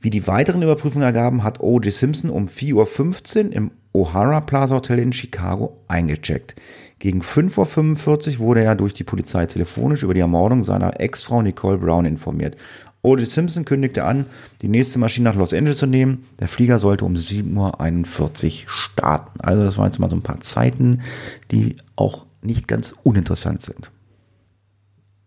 [0.04, 1.94] Wie die weiteren Überprüfungen ergaben, hat O.J.
[1.94, 6.56] Simpson um 4.15 Uhr im O'Hara Plaza Hotel in Chicago eingecheckt.
[7.00, 11.78] Gegen 5.45 Uhr wurde er durch die Polizei telefonisch über die Ermordung seiner Ex-Frau Nicole
[11.78, 12.58] Brown informiert.
[13.02, 13.32] O.J.
[13.32, 14.26] Simpson kündigte an,
[14.62, 16.28] die nächste Maschine nach Los Angeles zu nehmen.
[16.38, 19.39] Der Flieger sollte um 7.41 Uhr starten.
[19.39, 21.02] Also das waren jetzt mal so ein paar Zeiten,
[21.50, 23.89] die auch nicht ganz uninteressant sind.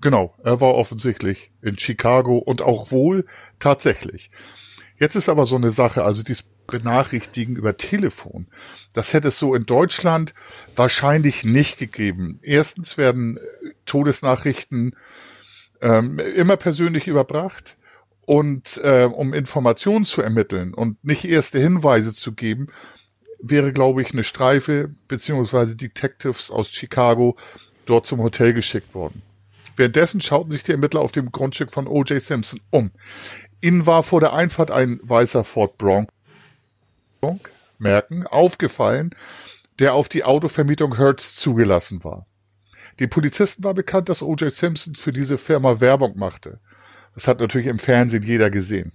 [0.03, 3.25] Genau, er war offensichtlich in Chicago und auch wohl
[3.59, 4.31] tatsächlich.
[4.98, 8.46] Jetzt ist aber so eine Sache, also dieses Benachrichtigen über Telefon,
[8.94, 10.35] das hätte es so in Deutschland
[10.74, 12.40] wahrscheinlich nicht gegeben.
[12.42, 13.38] Erstens werden
[13.85, 14.96] Todesnachrichten
[15.80, 17.76] ähm, immer persönlich überbracht
[18.22, 22.68] und äh, um Informationen zu ermitteln und nicht erste Hinweise zu geben,
[23.40, 27.37] wäre, glaube ich, eine Streife beziehungsweise Detectives aus Chicago
[27.85, 29.22] dort zum Hotel geschickt worden.
[29.76, 32.20] Währenddessen schauten sich die Ermittler auf dem Grundstück von O.J.
[32.20, 32.90] Simpson um.
[33.61, 36.11] Ihnen war vor der Einfahrt ein weißer Ford Bronco,
[37.79, 39.11] merken, aufgefallen,
[39.79, 42.27] der auf die Autovermietung Hertz zugelassen war.
[43.01, 44.53] Den Polizisten war bekannt, dass O.J.
[44.53, 46.61] Simpson für diese Firma Werbung machte.
[47.14, 48.92] Das hat natürlich im Fernsehen jeder gesehen.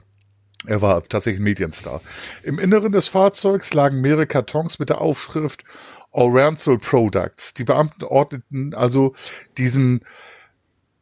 [0.67, 2.02] Er war tatsächlich Medienstar.
[2.43, 5.63] Im Inneren des Fahrzeugs lagen mehrere Kartons mit der Aufschrift
[6.12, 7.54] Oriental Products.
[7.54, 9.15] Die Beamten ordneten also
[9.58, 10.06] diesen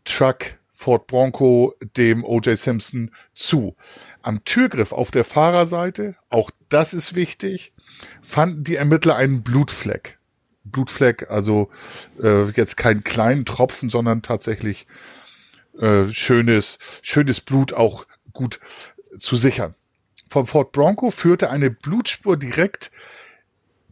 [0.05, 2.57] Truck Ford Bronco dem O.J.
[2.57, 3.75] Simpson zu.
[4.21, 7.73] Am Türgriff auf der Fahrerseite, auch das ist wichtig,
[8.21, 10.19] fanden die Ermittler einen Blutfleck.
[10.63, 11.69] Blutfleck, also
[12.23, 14.87] äh, jetzt kein kleinen Tropfen, sondern tatsächlich
[15.77, 18.61] äh, schönes, schönes Blut auch gut
[19.19, 19.75] zu sichern.
[20.29, 22.89] Vom Ford Bronco führte eine Blutspur direkt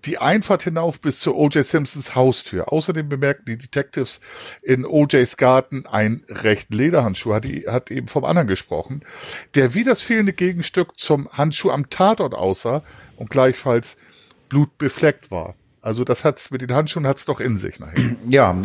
[0.05, 1.65] die Einfahrt hinauf bis zu O.J.
[1.65, 2.71] Simpsons Haustür.
[2.71, 4.19] Außerdem bemerkten die Detectives
[4.61, 9.01] in O.J.s Garten einen rechten Lederhandschuh, hat, die, hat eben vom anderen gesprochen,
[9.55, 12.83] der wie das fehlende Gegenstück zum Handschuh am Tatort aussah
[13.17, 13.97] und gleichfalls
[14.49, 15.55] blutbefleckt war.
[15.81, 18.15] Also das hat's mit den Handschuhen hat's doch in sich nachher.
[18.29, 18.55] Ja,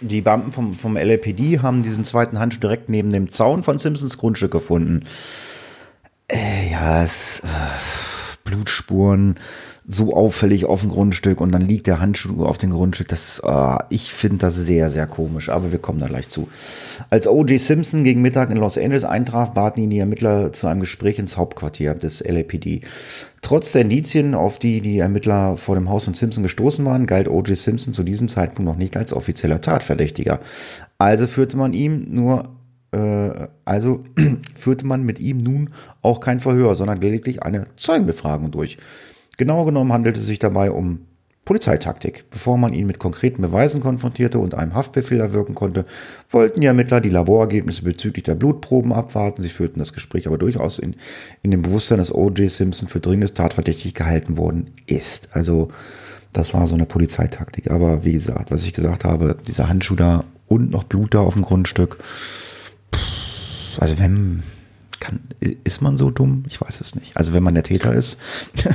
[0.00, 4.18] die Beamten vom, vom LAPD haben diesen zweiten Handschuh direkt neben dem Zaun von Simpsons
[4.18, 5.04] Grundstück gefunden.
[6.28, 7.46] Äh, ja, es, äh,
[8.44, 9.38] Blutspuren,
[9.86, 13.08] so auffällig auf dem Grundstück und dann liegt der Handschuh auf dem Grundstück.
[13.08, 16.48] Das, äh, ich finde das sehr, sehr komisch, aber wir kommen da gleich zu.
[17.10, 17.60] Als O.J.
[17.60, 21.36] Simpson gegen Mittag in Los Angeles eintraf, baten ihn die Ermittler zu einem Gespräch ins
[21.36, 22.80] Hauptquartier des LAPD.
[23.42, 27.28] Trotz der Indizien, auf die die Ermittler vor dem Haus von Simpson gestoßen waren, galt
[27.28, 27.58] O.J.
[27.58, 30.40] Simpson zu diesem Zeitpunkt noch nicht als offizieller Tatverdächtiger.
[30.96, 32.48] Also führte man ihm nur
[32.92, 34.02] äh, also
[34.54, 35.70] führte man mit ihm nun
[36.00, 38.78] auch kein Verhör, sondern lediglich eine Zeugenbefragung durch.
[39.36, 41.00] Genau genommen handelte es sich dabei um
[41.44, 42.24] Polizeitaktik.
[42.30, 45.84] Bevor man ihn mit konkreten Beweisen konfrontierte und einem Haftbefehl erwirken konnte,
[46.30, 49.42] wollten die Ermittler die Laborergebnisse bezüglich der Blutproben abwarten.
[49.42, 50.96] Sie führten das Gespräch aber durchaus in,
[51.42, 52.50] in dem Bewusstsein, dass O.J.
[52.50, 55.36] Simpson für dringendes tatverdächtig gehalten worden ist.
[55.36, 55.68] Also
[56.32, 57.70] das war so eine Polizeitaktik.
[57.70, 61.34] Aber wie gesagt, was ich gesagt habe, dieser Handschuh da und noch Blut da auf
[61.34, 61.98] dem Grundstück.
[63.78, 64.42] Also wenn,
[65.00, 66.44] kann, ist man so dumm?
[66.48, 67.16] Ich weiß es nicht.
[67.16, 68.18] Also wenn man der Täter ist.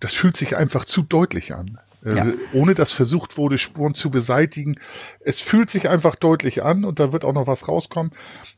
[0.00, 1.78] das fühlt sich einfach zu deutlich an.
[2.04, 2.26] Äh, ja.
[2.52, 4.76] Ohne dass versucht wurde, Spuren zu beseitigen.
[5.20, 8.12] Es fühlt sich einfach deutlich an und da wird auch noch was rauskommen.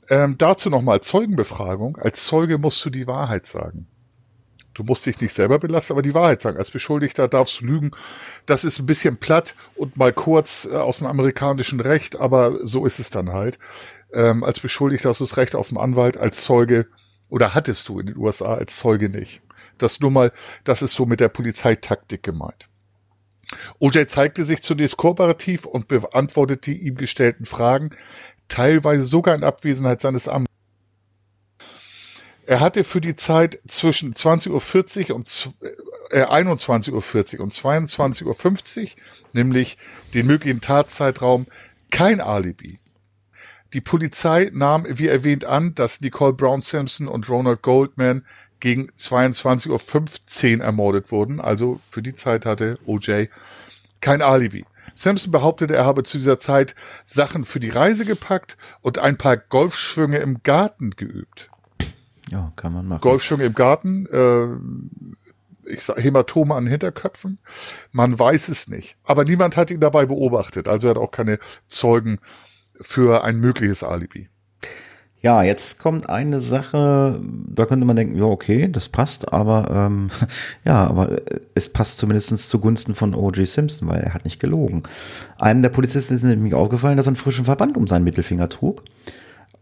[0.09, 1.97] Ähm, dazu nochmal Zeugenbefragung.
[1.97, 3.87] Als Zeuge musst du die Wahrheit sagen.
[4.75, 6.59] Du musst dich nicht selber belasten, aber die Wahrheit sagen.
[6.59, 7.91] Als Beschuldigter darfst du lügen.
[8.47, 12.87] Das ist ein bisschen platt und mal kurz äh, aus dem amerikanischen Recht, aber so
[12.87, 13.59] ist es dann halt.
[14.15, 16.87] Ähm, als Beschuldigter hast du das Recht auf einen Anwalt, als Zeuge
[17.29, 19.43] oder hattest du in den USA als Zeuge nicht.
[19.79, 20.33] Das nur mal,
[20.65, 22.69] das ist so mit der Polizeitaktik gemeint.
[23.79, 27.91] OJ zeigte sich zunächst kooperativ und beantwortete die ihm gestellten Fragen,
[28.49, 30.52] teilweise sogar in Abwesenheit seines Amtes.
[32.45, 35.51] Er hatte für die Zeit zwischen 20.40 Uhr und
[36.11, 38.89] äh, 21.40 Uhr und 22.50 Uhr,
[39.33, 39.79] nämlich
[40.15, 41.47] den möglichen Tatzeitraum,
[41.91, 42.79] kein Alibi.
[43.73, 48.27] Die Polizei nahm, wie erwähnt, an, dass Nicole Brown Simpson und Ronald Goldman
[48.61, 51.41] gegen 22.15 Uhr ermordet wurden.
[51.41, 53.27] Also für die Zeit hatte OJ
[54.01, 54.65] kein Alibi.
[54.95, 59.37] Simpson behauptete, er habe zu dieser Zeit Sachen für die Reise gepackt und ein paar
[59.37, 61.52] Golfschwünge im Garten geübt.
[62.33, 63.03] Ja, kann man machen.
[63.03, 67.39] Golfschwünge im Garten, äh, ich sag Hämatome an Hinterköpfen.
[67.93, 68.97] Man weiß es nicht.
[69.05, 70.67] Aber niemand hat ihn dabei beobachtet.
[70.67, 72.19] Also er hat auch keine Zeugen
[72.81, 74.29] für ein mögliches Alibi.
[75.21, 80.11] Ja, jetzt kommt eine Sache, da könnte man denken, ja, okay, das passt, aber ähm,
[80.65, 81.21] ja, aber
[81.55, 83.47] es passt zumindest zugunsten von O.J.
[83.47, 84.83] Simpson, weil er hat nicht gelogen.
[85.39, 88.83] Einem der Polizisten ist nämlich aufgefallen, dass er einen frischen Verband um seinen Mittelfinger trug.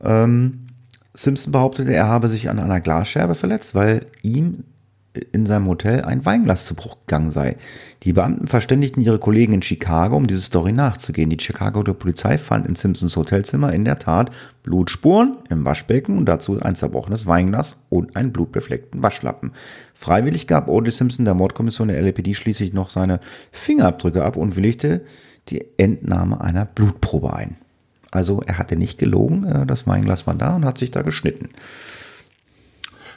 [0.00, 0.69] Ähm,
[1.12, 4.64] Simpson behauptete, er habe sich an einer Glasscherbe verletzt, weil ihm
[5.32, 7.56] in seinem Hotel ein Weinglas zu Bruch gegangen sei.
[8.04, 11.30] Die Beamten verständigten ihre Kollegen in Chicago, um diese Story nachzugehen.
[11.30, 14.30] Die Chicagoer Polizei fand in Simpsons Hotelzimmer in der Tat
[14.62, 19.50] Blutspuren im Waschbecken und dazu ein zerbrochenes Weinglas und einen blutbefleckten Waschlappen.
[19.94, 20.92] Freiwillig gab O.J.
[20.92, 23.18] Simpson der Mordkommission der LAPD schließlich noch seine
[23.50, 25.04] Fingerabdrücke ab und willigte
[25.48, 27.56] die Entnahme einer Blutprobe ein.
[28.10, 31.50] Also er hatte nicht gelogen, äh, das Weinglas war da und hat sich da geschnitten.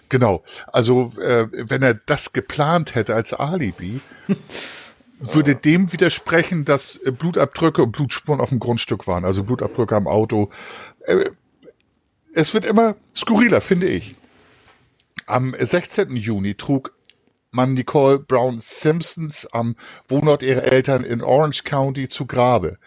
[0.09, 0.43] Genau.
[0.67, 4.01] Also äh, wenn er das geplant hätte als Alibi,
[5.19, 9.25] würde dem widersprechen, dass äh, Blutabdrücke und Blutspuren auf dem Grundstück waren.
[9.25, 10.51] Also Blutabdrücke am Auto.
[11.01, 11.31] Äh,
[12.35, 14.15] es wird immer skurriler, finde ich.
[15.25, 16.15] Am 16.
[16.15, 16.93] Juni trug
[17.51, 19.75] man Nicole Brown Simpsons am
[20.07, 22.77] Wohnort ihrer Eltern in Orange County zu Grabe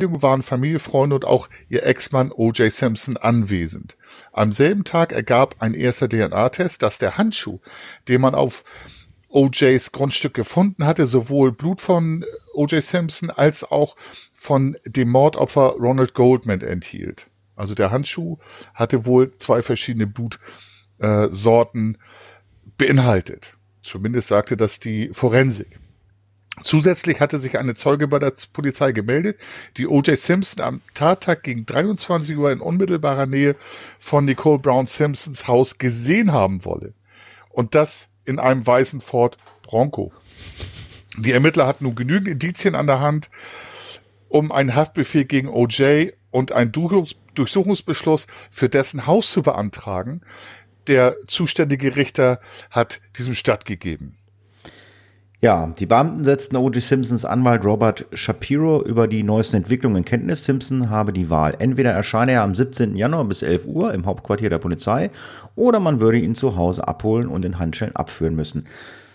[0.00, 2.70] waren Familie, Freunde und auch ihr Ex-Mann O.J.
[2.70, 3.96] Simpson anwesend.
[4.32, 7.58] Am selben Tag ergab ein erster DNA-Test, dass der Handschuh,
[8.06, 8.62] den man auf
[9.28, 12.24] O.J.s Grundstück gefunden hatte, sowohl Blut von
[12.54, 12.80] O.J.
[12.80, 13.96] Simpson als auch
[14.32, 17.26] von dem Mordopfer Ronald Goldman enthielt.
[17.56, 18.38] Also der Handschuh
[18.74, 21.98] hatte wohl zwei verschiedene Blutsorten
[22.76, 23.56] beinhaltet.
[23.82, 25.80] Zumindest sagte das die Forensik.
[26.62, 29.38] Zusätzlich hatte sich eine Zeuge bei der Polizei gemeldet,
[29.76, 30.16] die O.J.
[30.16, 33.56] Simpson am Tattag gegen 23 Uhr in unmittelbarer Nähe
[33.98, 36.94] von Nicole Brown Simpsons Haus gesehen haben wolle.
[37.50, 40.12] Und das in einem weißen Ford Bronco.
[41.16, 43.30] Die Ermittler hatten nun genügend Indizien an der Hand,
[44.28, 46.12] um einen Haftbefehl gegen O.J.
[46.30, 50.20] und einen Durchsuchungsbeschluss für dessen Haus zu beantragen.
[50.86, 52.40] Der zuständige Richter
[52.70, 54.16] hat diesem stattgegeben.
[55.40, 56.82] Ja, die Beamten setzten O.J.
[56.82, 60.44] Simpsons Anwalt Robert Shapiro über die neuesten Entwicklungen in Kenntnis.
[60.44, 61.54] Simpson habe die Wahl.
[61.60, 62.96] Entweder erscheine er am 17.
[62.96, 65.12] Januar bis 11 Uhr im Hauptquartier der Polizei
[65.54, 68.64] oder man würde ihn zu Hause abholen und in Handschellen abführen müssen.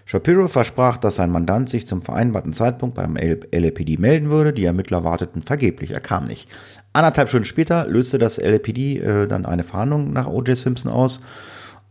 [0.05, 4.53] Shapiro versprach, dass sein Mandant sich zum vereinbarten Zeitpunkt beim LAPD melden würde.
[4.53, 6.47] Die Ermittler warteten vergeblich, er kam nicht.
[6.93, 10.57] Anderthalb Stunden später löste das LAPD äh, dann eine Verhandlung nach O.J.
[10.57, 11.19] Simpson aus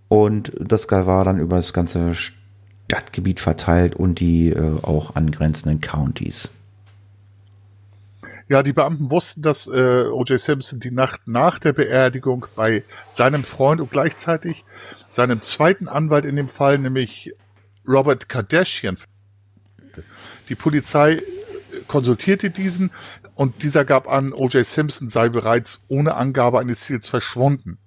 [0.08, 2.14] und das war dann über das ganze
[2.92, 6.50] Stadtgebiet verteilt und die äh, auch angrenzenden Countys.
[8.50, 10.38] Ja, die Beamten wussten, dass äh, O.J.
[10.38, 14.66] Simpson die Nacht nach der Beerdigung bei seinem Freund und gleichzeitig
[15.08, 17.32] seinem zweiten Anwalt in dem Fall, nämlich
[17.88, 18.98] Robert Kardashian.
[20.50, 21.22] Die Polizei äh,
[21.88, 22.90] konsultierte diesen
[23.34, 24.66] und dieser gab an, O.J.
[24.66, 27.78] Simpson sei bereits ohne Angabe eines Ziels verschwunden.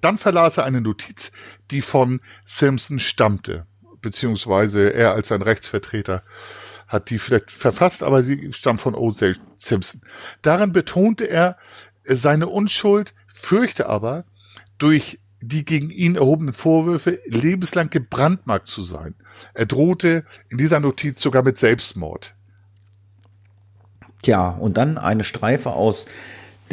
[0.00, 1.32] Dann verlas er eine Notiz,
[1.72, 3.66] die von Simpson stammte
[4.04, 6.22] beziehungsweise er als sein Rechtsvertreter
[6.86, 9.40] hat die vielleicht verfasst, aber sie stammt von O.J.
[9.56, 10.02] Simpson.
[10.42, 11.56] Darin betonte er
[12.04, 14.24] seine Unschuld, fürchte aber,
[14.78, 19.14] durch die gegen ihn erhobenen Vorwürfe lebenslang gebrandmarkt zu sein.
[19.54, 22.34] Er drohte in dieser Notiz sogar mit Selbstmord.
[24.22, 26.06] Tja, und dann eine Streife aus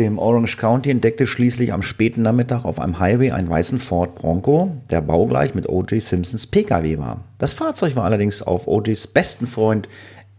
[0.01, 4.75] dem Orange County entdeckte schließlich am späten Nachmittag auf einem Highway einen weißen Ford Bronco,
[4.89, 6.01] der baugleich mit O.J.
[6.01, 7.23] Simpsons Pkw war.
[7.37, 9.87] Das Fahrzeug war allerdings auf O.J.s besten Freund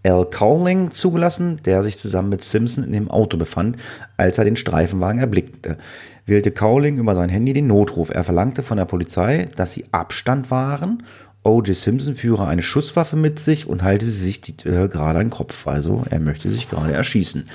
[0.05, 3.77] Al Cowling zugelassen, der sich zusammen mit Simpson in dem Auto befand,
[4.17, 5.79] als er den Streifenwagen erblickte.
[6.27, 8.11] Wählte Cowling über sein Handy den Notruf.
[8.11, 11.05] Er verlangte von der Polizei, dass sie Abstand wahren
[11.45, 11.75] O.J.
[11.75, 15.31] Simpson führe eine Schusswaffe mit sich und halte sie sich die, äh, gerade an den
[15.31, 15.67] Kopf.
[15.67, 17.49] Also er möchte sich gerade erschießen.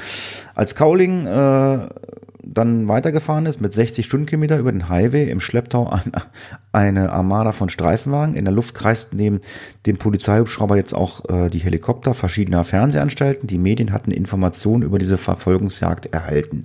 [0.56, 1.88] Als Cowling äh,
[2.44, 6.12] dann weitergefahren ist mit 60 Stundenkilometer über den Highway im Schlepptau an
[6.72, 8.36] eine Armada von Streifenwagen.
[8.36, 9.42] In der Luft kreisten neben
[9.86, 13.48] dem Polizeihubschrauber jetzt auch äh, die Helikopter verschiedener Fernsehanstalten.
[13.48, 16.64] Die Medien hatten Informationen über diese Verfolgungsjagd erhalten.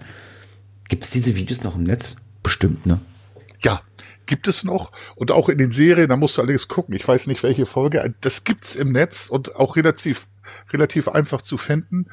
[0.88, 2.16] Gibt es diese Videos noch im Netz?
[2.42, 2.98] Bestimmt, ne?
[3.60, 3.80] Ja,
[4.26, 4.92] gibt es noch.
[5.14, 6.94] Und auch in den Serien, da musst du allerdings gucken.
[6.94, 8.14] Ich weiß nicht, welche Folge.
[8.20, 10.28] Das gibt's im Netz und auch relativ,
[10.72, 12.06] relativ einfach zu finden.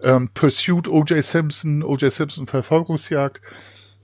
[0.00, 1.22] Ähm, Pursuit O.J.
[1.22, 2.12] Simpson, O.J.
[2.12, 3.40] Simpson Verfolgungsjagd.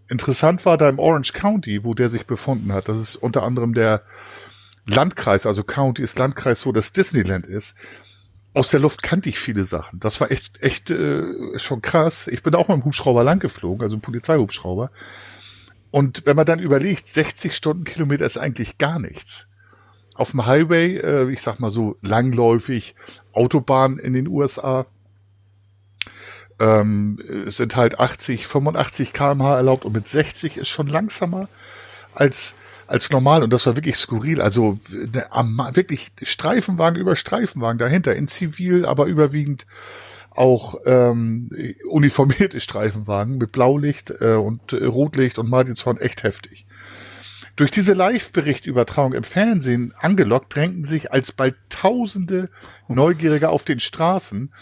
[0.08, 3.74] interessant war da im Orange County, wo der sich befunden hat, das ist unter anderem
[3.74, 4.02] der
[4.86, 7.74] Landkreis, also County ist Landkreis, wo das Disneyland ist.
[8.54, 10.00] Aus der Luft kannte ich viele Sachen.
[10.00, 12.26] Das war echt, echt äh, schon krass.
[12.26, 14.90] Ich bin auch mit dem Hubschrauber lang geflogen, also Polizeihubschrauber.
[15.96, 19.46] Und wenn man dann überlegt, 60 Stundenkilometer ist eigentlich gar nichts.
[20.14, 22.94] Auf dem Highway, äh, ich sag mal so langläufig,
[23.32, 24.84] Autobahn in den USA,
[26.60, 31.48] ähm, sind halt 80, 85 kmh erlaubt und mit 60 ist schon langsamer
[32.14, 34.42] als als normal und das war wirklich skurril.
[34.42, 35.26] Also ne,
[35.72, 39.66] wirklich Streifenwagen über Streifenwagen dahinter in Zivil, aber überwiegend
[40.36, 41.50] auch ähm,
[41.88, 46.66] uniformierte Streifenwagen mit Blaulicht äh, und äh, Rotlicht und Martinshorn echt heftig.
[47.56, 52.50] Durch diese Live-Berichtübertragung im Fernsehen angelockt drängten sich alsbald Tausende
[52.88, 54.52] Neugierige auf den Straßen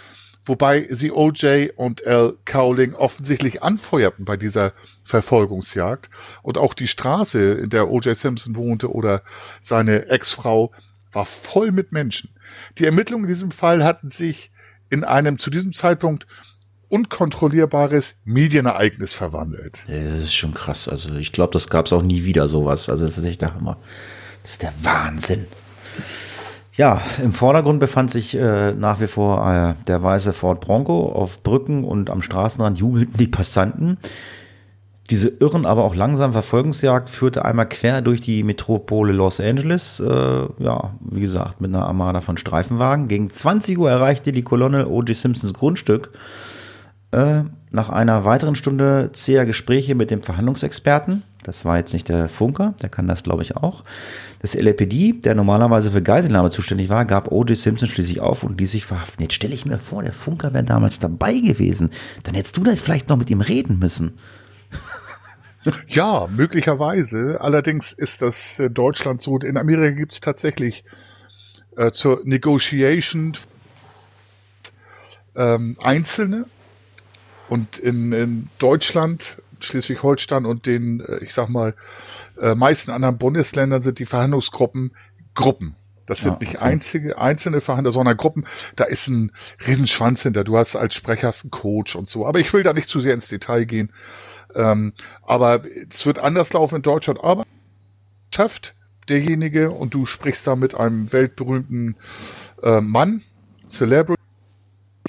[0.46, 4.72] wobei sie OJ und Al Cowling offensichtlich anfeuerten bei dieser
[5.04, 6.10] Verfolgungsjagd
[6.42, 9.22] und auch die Straße, in der OJ Simpson wohnte oder
[9.60, 10.72] seine Ex-Frau
[11.12, 12.34] war voll mit Menschen.
[12.78, 14.50] Die Ermittlungen in diesem Fall hatten sich
[14.90, 16.26] in einem zu diesem Zeitpunkt
[16.88, 19.82] unkontrollierbares Medienereignis verwandelt.
[19.88, 20.88] Das ist schon krass.
[20.88, 22.88] Also ich glaube, das gab es auch nie wieder sowas.
[22.88, 23.76] Also das ist echt immer,
[24.42, 25.46] das ist der Wahnsinn.
[26.76, 31.12] Ja, im Vordergrund befand sich äh, nach wie vor äh, der weiße Ford Bronco.
[31.12, 33.98] Auf Brücken und am Straßenrand jubelten die Passanten.
[35.10, 40.00] Diese irren, aber auch langsam Verfolgungsjagd führte einmal quer durch die Metropole Los Angeles.
[40.00, 40.04] Äh,
[40.58, 43.08] ja, wie gesagt, mit einer Armada von Streifenwagen.
[43.08, 45.14] Gegen 20 Uhr erreichte die Kolonne O.J.
[45.14, 46.10] Simpsons Grundstück.
[47.14, 52.28] Äh, nach einer weiteren Stunde zäher Gespräche mit dem Verhandlungsexperten, das war jetzt nicht der
[52.28, 53.84] Funker, der kann das glaube ich auch,
[54.40, 57.56] das LAPD, der normalerweise für Geiselnahme zuständig war, gab O.J.
[57.56, 59.22] Simpson schließlich auf und ließ sich verhaften.
[59.22, 61.90] Jetzt stelle ich mir vor, der Funker wäre damals dabei gewesen.
[62.24, 64.14] Dann hättest du da vielleicht noch mit ihm reden müssen.
[65.86, 67.40] Ja, möglicherweise.
[67.40, 69.38] Allerdings ist das in Deutschland so.
[69.38, 70.84] In Amerika gibt es tatsächlich
[71.76, 73.32] äh, zur Negotiation
[75.36, 76.46] ähm, Einzelne,
[77.48, 81.74] und in, in Deutschland, Schleswig-Holstein und den, äh, ich sag mal,
[82.40, 84.94] äh, meisten anderen Bundesländern sind die Verhandlungsgruppen
[85.34, 85.74] Gruppen.
[86.06, 86.44] Das sind ja, okay.
[86.44, 88.44] nicht einzige, einzelne Verhandler, sondern Gruppen.
[88.76, 89.32] Da ist ein
[89.66, 90.44] Riesenschwanz hinter.
[90.44, 92.26] Du hast als Sprecher einen Coach und so.
[92.26, 93.90] Aber ich will da nicht zu sehr ins Detail gehen.
[94.54, 94.92] Ähm,
[95.22, 97.22] aber es wird anders laufen in Deutschland.
[97.22, 97.44] Aber
[98.34, 98.74] schafft
[99.08, 101.96] derjenige und du sprichst da mit einem weltberühmten
[102.62, 103.22] äh, Mann,
[103.68, 104.20] Celebrity,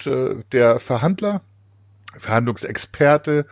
[0.04, 1.42] äh, der Verhandler,
[2.16, 3.46] Verhandlungsexperte,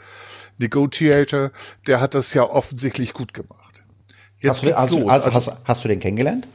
[0.59, 1.51] Negotiator,
[1.87, 3.83] der hat das ja offensichtlich gut gemacht.
[4.39, 5.11] Jetzt hast, geht's du, los.
[5.11, 6.47] Also, hast, hast du den kennengelernt?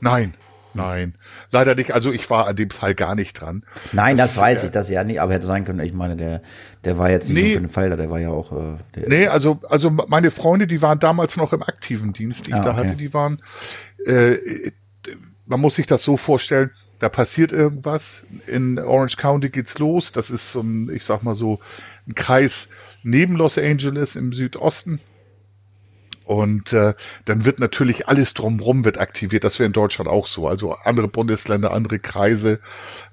[0.00, 0.34] Nein,
[0.76, 1.14] nein,
[1.50, 1.92] leider nicht.
[1.92, 3.64] Also ich war an dem Fall gar nicht dran.
[3.92, 5.80] Nein, das, das weiß äh, ich, das ja nicht, aber hätte sein können.
[5.80, 6.42] Ich meine, der,
[6.84, 8.52] der war jetzt nicht nee, nur für den Fall, der war ja auch.
[8.52, 12.50] Äh, der, nee, also, also meine Freunde, die waren damals noch im aktiven Dienst, die
[12.50, 12.80] ich ah, da okay.
[12.80, 13.42] hatte, die waren,
[14.04, 14.36] äh,
[15.46, 18.24] man muss sich das so vorstellen, da passiert irgendwas.
[18.46, 20.12] In Orange County geht's los.
[20.12, 21.60] Das ist so ein, ich sag mal so,
[22.06, 22.68] ein Kreis
[23.02, 25.00] neben Los Angeles im Südosten.
[26.26, 29.44] Und äh, dann wird natürlich alles drumrum wird aktiviert.
[29.44, 30.48] Das wäre in Deutschland auch so.
[30.48, 32.58] Also andere Bundesländer, andere Kreise,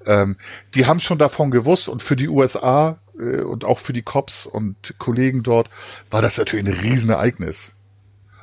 [0.07, 0.35] ähm,
[0.73, 1.89] die haben schon davon gewusst.
[1.89, 5.69] Und für die USA äh, und auch für die Cops und Kollegen dort
[6.09, 7.73] war das natürlich ein Riesenereignis.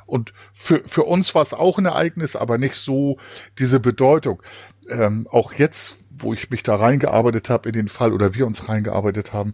[0.05, 3.17] Und für, für uns war es auch ein Ereignis, aber nicht so
[3.59, 4.41] diese Bedeutung
[4.89, 8.69] ähm, auch jetzt, wo ich mich da reingearbeitet habe in den Fall oder wir uns
[8.69, 9.53] reingearbeitet haben,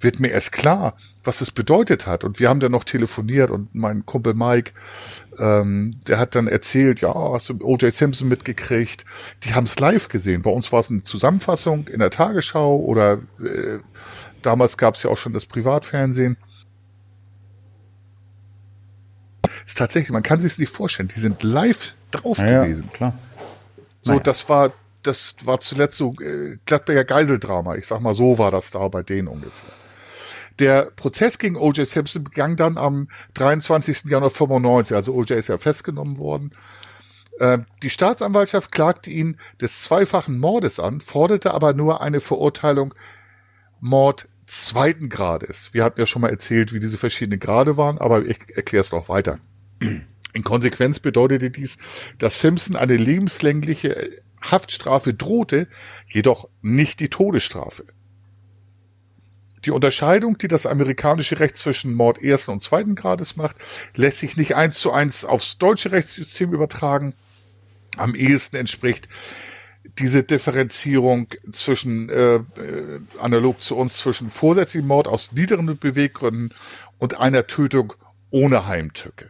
[0.00, 2.24] wird mir erst klar, was es bedeutet hat.
[2.24, 4.72] Und wir haben dann noch telefoniert und mein Kumpel Mike,
[5.38, 7.92] ähm, der hat dann erzählt, ja, hast du O.J.
[7.92, 9.04] Simpson mitgekriegt?
[9.44, 10.42] Die haben es live gesehen.
[10.42, 13.78] Bei uns war es eine Zusammenfassung in der Tagesschau oder äh,
[14.42, 16.36] damals gab es ja auch schon das Privatfernsehen.
[19.68, 22.90] ist tatsächlich, man kann sich es nicht vorstellen, die sind live drauf ja, gewesen.
[22.90, 23.16] Klar.
[24.02, 24.22] So, naja.
[24.22, 24.72] das war,
[25.02, 27.76] das war zuletzt so äh, Gladbecker Geiseldrama.
[27.76, 29.70] Ich sag mal, so war das da bei denen ungefähr.
[30.58, 31.86] Der Prozess gegen O.J.
[31.86, 34.04] Simpson begann dann am 23.
[34.06, 34.96] Januar 95.
[34.96, 35.32] Also O.J.
[35.32, 36.52] ist ja festgenommen worden.
[37.38, 42.94] Äh, die Staatsanwaltschaft klagte ihn des zweifachen Mordes an, forderte aber nur eine Verurteilung
[43.80, 45.74] Mord zweiten Grades.
[45.74, 48.92] Wir hatten ja schon mal erzählt, wie diese verschiedenen Grade waren, aber ich erkläre es
[48.92, 49.38] noch weiter.
[50.32, 51.78] In Konsequenz bedeutete dies,
[52.18, 55.68] dass Simpson eine lebenslängliche Haftstrafe drohte,
[56.06, 57.84] jedoch nicht die Todesstrafe.
[59.68, 63.56] Die Unterscheidung, die das amerikanische Recht zwischen Mord ersten und zweiten Grades macht,
[63.94, 67.12] lässt sich nicht eins zu eins aufs deutsche Rechtssystem übertragen.
[67.98, 69.10] Am ehesten entspricht
[69.98, 72.42] diese Differenzierung zwischen, äh, äh
[73.20, 76.54] analog zu uns, zwischen vorsätzlichem Mord aus niederen Beweggründen
[76.96, 77.92] und einer Tötung
[78.30, 79.26] ohne Heimtücke.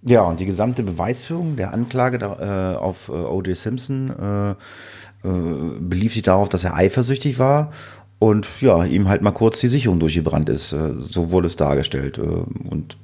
[0.00, 3.54] Ja, und die gesamte Beweisführung der Anklage da, äh, auf äh, O.J.
[3.54, 7.74] Simpson äh, äh, belief sich darauf, dass er eifersüchtig war
[8.18, 10.72] und ja, ihm halt mal kurz die Sicherung durchgebrannt ist.
[10.72, 12.18] Äh, so wurde es dargestellt.
[12.18, 12.22] Äh,
[12.68, 12.96] und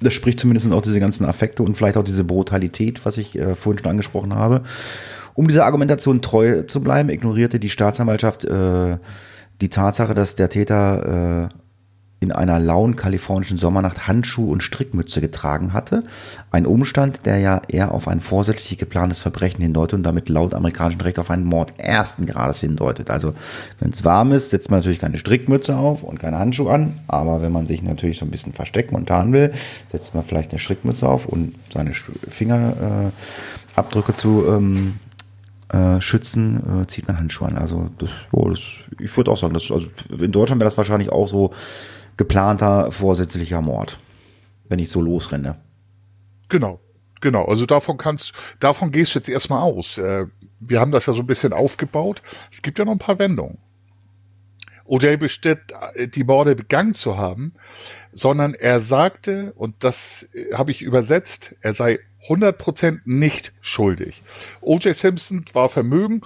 [0.00, 3.54] das spricht zumindest auch diese ganzen Affekte und vielleicht auch diese Brutalität, was ich äh,
[3.54, 4.62] vorhin schon angesprochen habe.
[5.34, 8.98] Um dieser Argumentation treu zu bleiben, ignorierte die Staatsanwaltschaft äh,
[9.60, 11.63] die Tatsache, dass der Täter äh,
[12.24, 16.02] in einer lauen kalifornischen Sommernacht Handschuhe und Strickmütze getragen hatte.
[16.50, 21.02] Ein Umstand, der ja eher auf ein vorsätzlich geplantes Verbrechen hindeutet und damit laut amerikanischem
[21.02, 23.10] Recht auf einen Mord ersten Grades hindeutet.
[23.10, 23.34] Also
[23.78, 26.94] wenn es warm ist, setzt man natürlich keine Strickmütze auf und keine Handschuhe an.
[27.06, 29.52] Aber wenn man sich natürlich so ein bisschen verstecken und tarnen will,
[29.92, 33.12] setzt man vielleicht eine Strickmütze auf und seine Fingerabdrücke
[34.12, 34.94] äh, zu ähm,
[35.74, 37.58] äh, schützen, äh, zieht man Handschuhe an.
[37.58, 38.60] Also das, oh, das
[39.00, 41.52] ich würde auch sagen, das, also in Deutschland wäre das wahrscheinlich auch so
[42.16, 43.98] geplanter vorsätzlicher Mord,
[44.68, 45.56] wenn ich so losrenne.
[46.48, 46.80] Genau,
[47.20, 47.44] genau.
[47.46, 49.98] Also davon kannst, davon gehst du jetzt erstmal aus.
[49.98, 50.26] Äh,
[50.60, 52.22] wir haben das ja so ein bisschen aufgebaut.
[52.52, 53.58] Es gibt ja noch ein paar Wendungen.
[54.86, 57.54] O'Day bestritt, äh, die Morde begangen zu haben,
[58.12, 61.98] sondern er sagte, und das äh, habe ich übersetzt, er sei
[62.28, 64.22] 100% nicht schuldig.
[64.60, 64.94] O.J.
[64.94, 66.22] Simpson war Vermögen,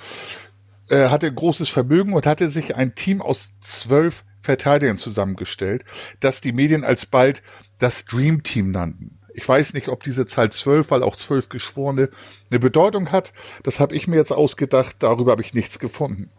[0.91, 5.85] hatte großes Vermögen und hatte sich ein Team aus zwölf Verteidigern zusammengestellt,
[6.21, 7.43] das die Medien alsbald
[7.79, 9.19] das Dream Team nannten.
[9.35, 12.09] Ich weiß nicht, ob diese Zahl zwölf, weil auch zwölf Geschworene
[12.51, 13.35] eine Bedeutung hat.
[13.63, 16.31] Das habe ich mir jetzt ausgedacht, darüber habe ich nichts gefunden.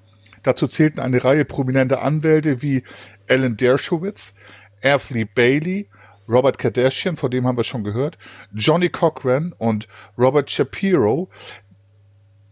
[0.41, 2.81] Dazu zählten eine Reihe prominenter Anwälte wie
[3.27, 4.33] Alan Dershowitz,
[4.81, 5.87] Airfleet Bailey,
[6.27, 8.17] Robert Kardashian, von dem haben wir schon gehört,
[8.53, 9.87] Johnny Cochran und
[10.17, 11.29] Robert Shapiro,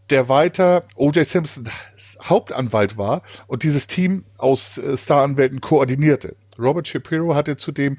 [0.10, 1.26] der weiter O.J.
[1.26, 1.66] Simpson
[2.24, 6.36] Hauptanwalt war und dieses Team aus äh, Staranwälten koordinierte.
[6.60, 7.98] Robert Shapiro hatte zudem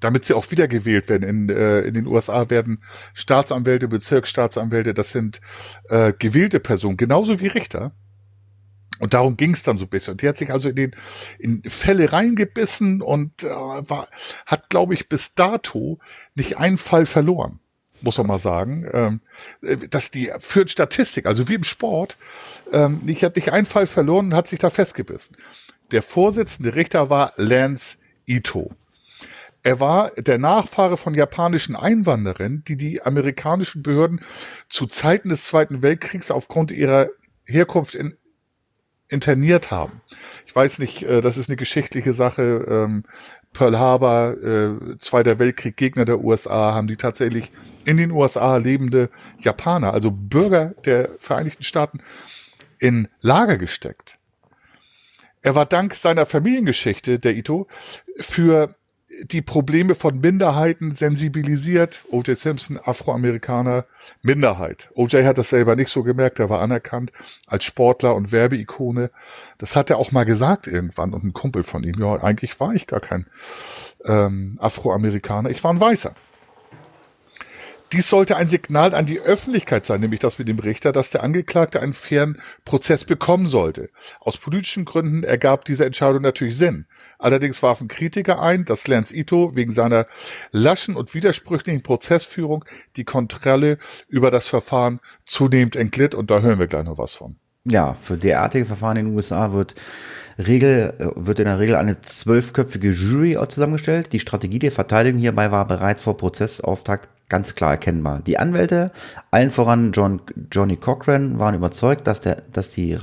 [0.00, 1.26] damit sie auch wiedergewählt werden.
[1.26, 2.82] In, äh, in den USA werden
[3.14, 5.40] Staatsanwälte, Bezirksstaatsanwälte, das sind
[5.88, 7.92] äh, gewählte Personen, genauso wie Richter.
[8.98, 10.12] Und darum ging es dann so ein bisschen.
[10.12, 10.90] Und die hat sich also in, den,
[11.38, 14.08] in Fälle reingebissen und äh, war,
[14.46, 15.98] hat, glaube ich, bis dato
[16.34, 17.60] nicht einen Fall verloren,
[18.00, 18.88] muss man mal sagen.
[18.92, 19.20] Ähm,
[19.62, 22.16] äh, dass die führt Statistik, also wie im Sport,
[22.72, 25.36] ähm, ich hat nicht einen Fall verloren und hat sich da festgebissen.
[25.90, 28.72] Der Vorsitzende Richter war Lance Ito.
[29.62, 34.20] Er war der Nachfahre von japanischen Einwanderern, die die amerikanischen Behörden
[34.68, 37.08] zu Zeiten des Zweiten Weltkriegs aufgrund ihrer
[37.46, 38.16] Herkunft in
[39.08, 40.00] interniert haben.
[40.46, 42.64] Ich weiß nicht, äh, das ist eine geschichtliche Sache.
[42.68, 43.04] Ähm,
[43.52, 47.52] Pearl Harbor, äh, Zweiter Weltkrieg, Gegner der USA, haben die tatsächlich
[47.84, 52.00] in den USA lebende Japaner, also Bürger der Vereinigten Staaten,
[52.78, 54.18] in Lager gesteckt.
[55.40, 57.68] Er war dank seiner Familiengeschichte, der Ito,
[58.18, 58.74] für
[59.22, 62.04] die Probleme von Minderheiten sensibilisiert.
[62.10, 62.36] O.J.
[62.36, 63.86] Simpson, Afroamerikaner,
[64.22, 64.90] Minderheit.
[64.94, 65.24] O.J.
[65.24, 67.12] hat das selber nicht so gemerkt, er war anerkannt
[67.46, 69.10] als Sportler und Werbeikone.
[69.58, 72.00] Das hat er auch mal gesagt irgendwann und ein Kumpel von ihm.
[72.00, 73.26] Ja, eigentlich war ich gar kein
[74.04, 76.14] ähm, Afroamerikaner, ich war ein Weißer.
[77.92, 81.22] Dies sollte ein Signal an die Öffentlichkeit sein, nämlich das mit dem Richter, dass der
[81.22, 83.90] Angeklagte einen fairen Prozess bekommen sollte.
[84.18, 86.86] Aus politischen Gründen ergab diese Entscheidung natürlich Sinn.
[87.18, 90.06] Allerdings warfen Kritiker ein, dass Lance Ito wegen seiner
[90.52, 92.64] laschen und widersprüchlichen Prozessführung
[92.96, 97.36] die Kontrolle über das Verfahren zunehmend entglitt und da hören wir gleich noch was von.
[97.68, 99.74] Ja, für derartige Verfahren in den USA wird
[100.38, 104.12] Regel, äh, wird in der Regel eine zwölfköpfige Jury zusammengestellt.
[104.12, 108.22] Die Strategie der Verteidigung hierbei war bereits vor Prozessauftakt ganz klar erkennbar.
[108.24, 108.92] Die Anwälte,
[109.32, 112.96] allen voran John, Johnny Cochran, waren überzeugt, dass, der, dass die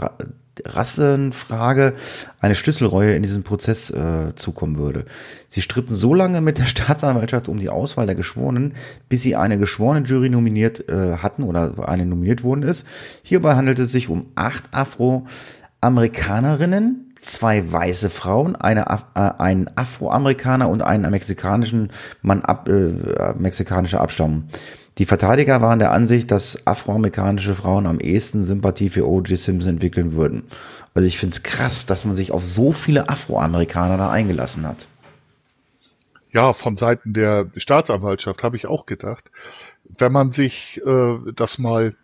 [0.63, 1.95] Rassenfrage
[2.39, 5.03] eine Schlüsselreue in diesem Prozess äh, zukommen würde.
[5.47, 8.73] Sie stritten so lange mit der Staatsanwaltschaft um die Auswahl der Geschworenen,
[9.09, 12.87] bis sie eine geschworene Jury nominiert äh, hatten oder eine nominiert worden ist.
[13.23, 18.85] Hierbei handelt es sich um acht Afroamerikanerinnen, zwei weiße Frauen, eine,
[19.15, 21.91] äh, einen Afroamerikaner und einen mexikanischen
[22.21, 24.45] Mann ab, äh, mexikanischer Abstammung.
[24.97, 29.39] Die Verteidiger waren der Ansicht, dass afroamerikanische Frauen am ehesten Sympathie für O.J.
[29.39, 30.43] Simpson entwickeln würden.
[30.93, 34.87] Also ich finde es krass, dass man sich auf so viele Afroamerikaner da eingelassen hat.
[36.31, 39.31] Ja, von Seiten der Staatsanwaltschaft habe ich auch gedacht,
[39.83, 41.95] wenn man sich äh, das mal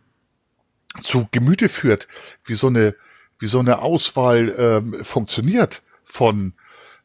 [1.02, 2.08] zu Gemüte führt,
[2.46, 2.96] wie so eine
[3.40, 6.54] wie so eine Auswahl ähm, funktioniert von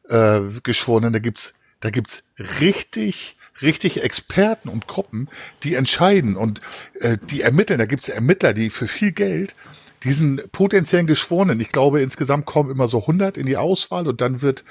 [0.09, 1.13] äh, Geschworenen.
[1.13, 2.23] Da gibt's, da gibt's
[2.59, 5.29] richtig, richtig Experten und Gruppen,
[5.63, 6.61] die entscheiden und
[6.99, 7.79] äh, die ermitteln.
[7.79, 9.55] Da gibt's Ermittler, die für viel Geld
[10.03, 14.41] diesen potenziellen Geschworenen, ich glaube insgesamt kommen immer so 100 in die Auswahl und dann
[14.41, 14.63] wird,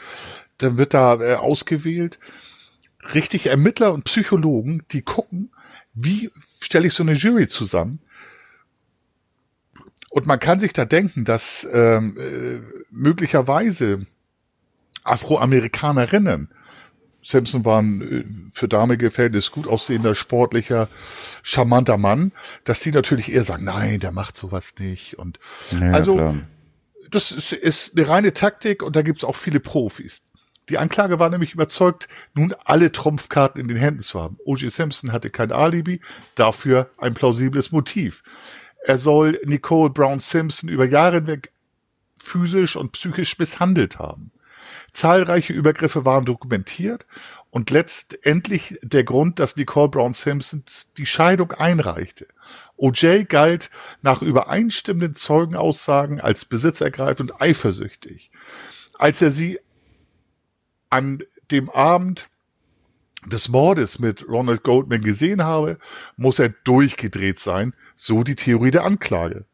[0.58, 2.20] dann wird da äh, ausgewählt.
[3.14, 5.50] Richtig Ermittler und Psychologen, die gucken,
[5.92, 6.30] wie
[6.60, 8.00] stelle ich so eine Jury zusammen
[10.14, 12.60] und man kann sich da denken, dass ähm, äh,
[12.92, 14.06] möglicherweise
[15.02, 16.50] Afroamerikanerinnen,
[17.24, 20.88] Simpson war ein äh, für damalige Verhältnisse gut aussehender, sportlicher,
[21.42, 22.32] charmanter Mann,
[22.64, 25.18] dass die natürlich eher sagen, nein, der macht sowas nicht.
[25.18, 25.40] Und
[25.72, 26.34] ja, also klar.
[27.10, 30.22] das ist, ist eine reine Taktik und da gibt's auch viele Profis.
[30.70, 34.38] Die Anklage war nämlich überzeugt, nun alle Trumpfkarten in den Händen zu haben.
[34.46, 34.72] O.J.
[34.72, 36.00] Simpson hatte kein Alibi,
[36.36, 38.22] dafür ein plausibles Motiv.
[38.86, 41.52] Er soll Nicole Brown Simpson über Jahre hinweg
[42.16, 44.30] physisch und psychisch misshandelt haben.
[44.94, 47.06] Zahlreiche Übergriffe waren dokumentiert
[47.50, 50.64] und letztendlich der Grund, dass Nicole Brown Simpson
[50.96, 52.26] die Scheidung einreichte.
[52.76, 53.70] OJ galt
[54.02, 58.30] nach übereinstimmenden Zeugenaussagen als besitzergreifend eifersüchtig.
[58.98, 59.58] Als er sie
[60.90, 62.28] an dem Abend
[63.26, 65.78] des Mordes mit Ronald Goldman gesehen habe,
[66.16, 69.44] muss er durchgedreht sein, so die Theorie der Anklage.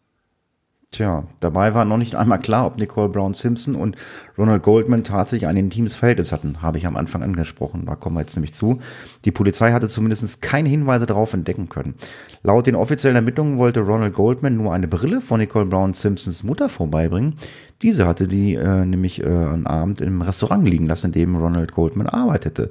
[0.90, 3.96] Tja, dabei war noch nicht einmal klar, ob Nicole Brown Simpson und
[4.40, 7.84] Ronald Goldman tatsächlich ein intimes Verhältnis hatten, habe ich am Anfang angesprochen.
[7.84, 8.78] Da kommen wir jetzt nämlich zu.
[9.26, 11.94] Die Polizei hatte zumindest keine Hinweise darauf entdecken können.
[12.42, 16.70] Laut den offiziellen Ermittlungen wollte Ronald Goldman nur eine Brille von Nicole Brown Simpsons Mutter
[16.70, 17.34] vorbeibringen.
[17.82, 21.72] Diese hatte die äh, nämlich äh, einen Abend im Restaurant liegen lassen, in dem Ronald
[21.72, 22.70] Goldman arbeitete.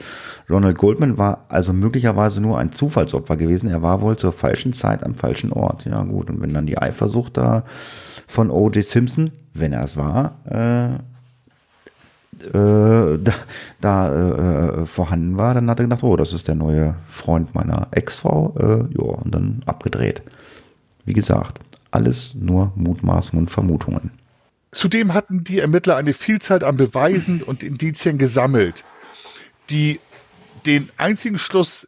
[0.49, 3.69] Ronald Goldman war also möglicherweise nur ein Zufallsopfer gewesen.
[3.69, 5.85] Er war wohl zur falschen Zeit am falschen Ort.
[5.85, 7.63] Ja gut, und wenn dann die Eifersucht da
[8.27, 8.83] von O.J.
[8.83, 10.99] Simpson, wenn er es war, äh,
[12.43, 13.33] äh, da,
[13.81, 17.87] da äh, vorhanden war, dann hat er gedacht, oh, das ist der neue Freund meiner
[17.91, 18.55] Ex-Frau.
[18.57, 20.21] Äh, ja, und dann abgedreht.
[21.05, 21.59] Wie gesagt,
[21.91, 24.11] alles nur Mutmaßungen und Vermutungen.
[24.71, 28.83] Zudem hatten die Ermittler eine Vielzahl an Beweisen und Indizien gesammelt,
[29.69, 29.99] die
[30.65, 31.87] den einzigen Schluss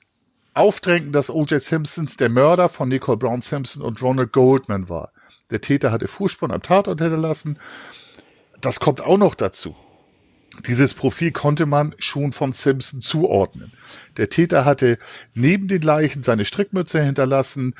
[0.53, 1.61] aufdrängten, dass O.J.
[1.61, 5.11] Simpsons der Mörder von Nicole Brown Simpson und Ronald Goldman war.
[5.51, 7.59] Der Täter hatte Fußspuren am Tatort hinterlassen.
[8.59, 9.75] Das kommt auch noch dazu.
[10.67, 13.71] Dieses Profil konnte man schon von Simpson zuordnen.
[14.17, 14.97] Der Täter hatte
[15.33, 17.75] neben den Leichen seine Strickmütze hinterlassen,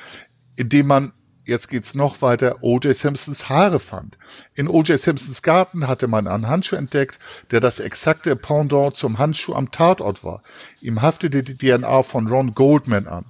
[0.55, 1.13] indem man
[1.45, 2.95] jetzt geht's noch weiter, O.J.
[2.95, 4.17] Simpsons Haare fand.
[4.53, 4.99] In O.J.
[4.99, 7.19] Simpsons Garten hatte man einen Handschuh entdeckt,
[7.51, 10.43] der das exakte Pendant zum Handschuh am Tatort war.
[10.81, 13.25] Ihm haftete die DNA von Ron Goldman an.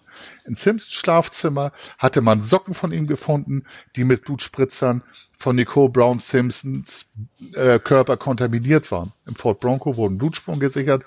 [0.45, 3.63] In Simpsons Schlafzimmer hatte man Socken von ihm gefunden,
[3.95, 5.03] die mit Blutspritzern
[5.41, 7.13] von Nicole Brown Simpsons
[7.55, 9.13] äh, Körper kontaminiert waren.
[9.25, 11.03] Im Fort Bronco wurden Blutspuren gesichert,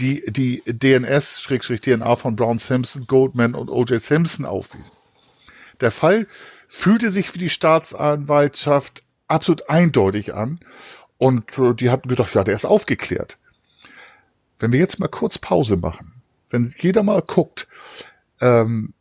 [0.00, 4.00] die die DNS-DNA von Brown Simpson, Goldman und O.J.
[4.00, 4.92] Simpson aufwiesen.
[5.84, 6.26] Der Fall
[6.66, 10.58] fühlte sich für die Staatsanwaltschaft absolut eindeutig an
[11.18, 13.38] und äh, die hatten gedacht, ja, der ist aufgeklärt.
[14.58, 17.68] Wenn wir jetzt mal kurz Pause machen, wenn jeder mal guckt,
[18.40, 18.94] ähm,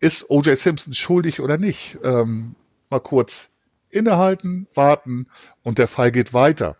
[0.00, 0.58] ist O.J.
[0.58, 2.56] Simpson schuldig oder nicht, ähm,
[2.90, 3.50] mal kurz
[3.90, 5.28] innehalten, warten
[5.62, 6.76] und der Fall geht weiter.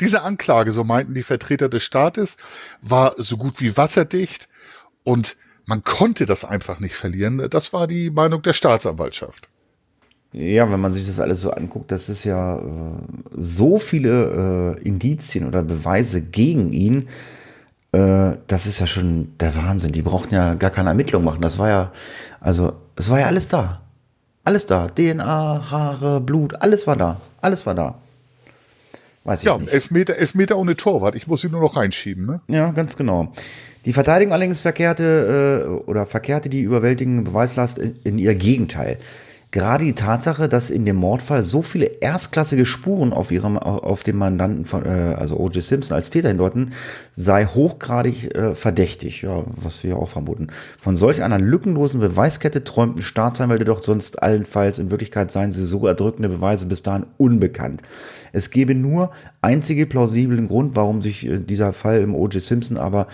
[0.00, 2.38] Diese Anklage, so meinten die Vertreter des Staates,
[2.80, 4.48] war so gut wie wasserdicht
[5.04, 5.36] und
[5.66, 7.46] man konnte das einfach nicht verlieren.
[7.50, 9.48] Das war die Meinung der Staatsanwaltschaft.
[10.32, 12.62] Ja, wenn man sich das alles so anguckt, das ist ja äh,
[13.36, 17.08] so viele äh, Indizien oder Beweise gegen ihn.
[17.92, 19.92] Äh, das ist ja schon der Wahnsinn.
[19.92, 21.40] Die brauchten ja gar keine Ermittlung machen.
[21.40, 21.92] Das war ja,
[22.40, 23.80] also, es war ja alles da.
[24.44, 24.88] Alles da.
[24.88, 27.20] DNA, Haare, Blut, alles war da.
[27.40, 27.98] Alles war da.
[29.24, 29.72] Weiß ich ja, nicht.
[29.72, 31.16] elf Meter, elf Meter ohne Torwart.
[31.16, 32.40] Ich muss ihn nur noch reinschieben, ne?
[32.46, 33.32] Ja, ganz genau.
[33.86, 38.98] Die Verteidigung allerdings verkehrte äh, oder verkehrte die überwältigende Beweislast in, in ihr Gegenteil.
[39.52, 44.18] Gerade die Tatsache, dass in dem Mordfall so viele erstklassige Spuren auf ihrem, auf dem
[44.18, 45.62] Mandanten von, äh, also O.J.
[45.62, 46.72] Simpson als Täter hindeuten,
[47.12, 50.48] sei hochgradig äh, verdächtig, ja, was wir auch vermuten.
[50.82, 55.86] Von solch einer lückenlosen Beweiskette träumten Staatsanwälte doch sonst allenfalls, in Wirklichkeit seien sie so
[55.86, 57.82] erdrückende Beweise bis dahin unbekannt.
[58.32, 59.12] Es gäbe nur
[59.46, 62.42] einzige plausiblen Grund, warum sich äh, dieser Fall im O.J.
[62.42, 63.06] Simpson aber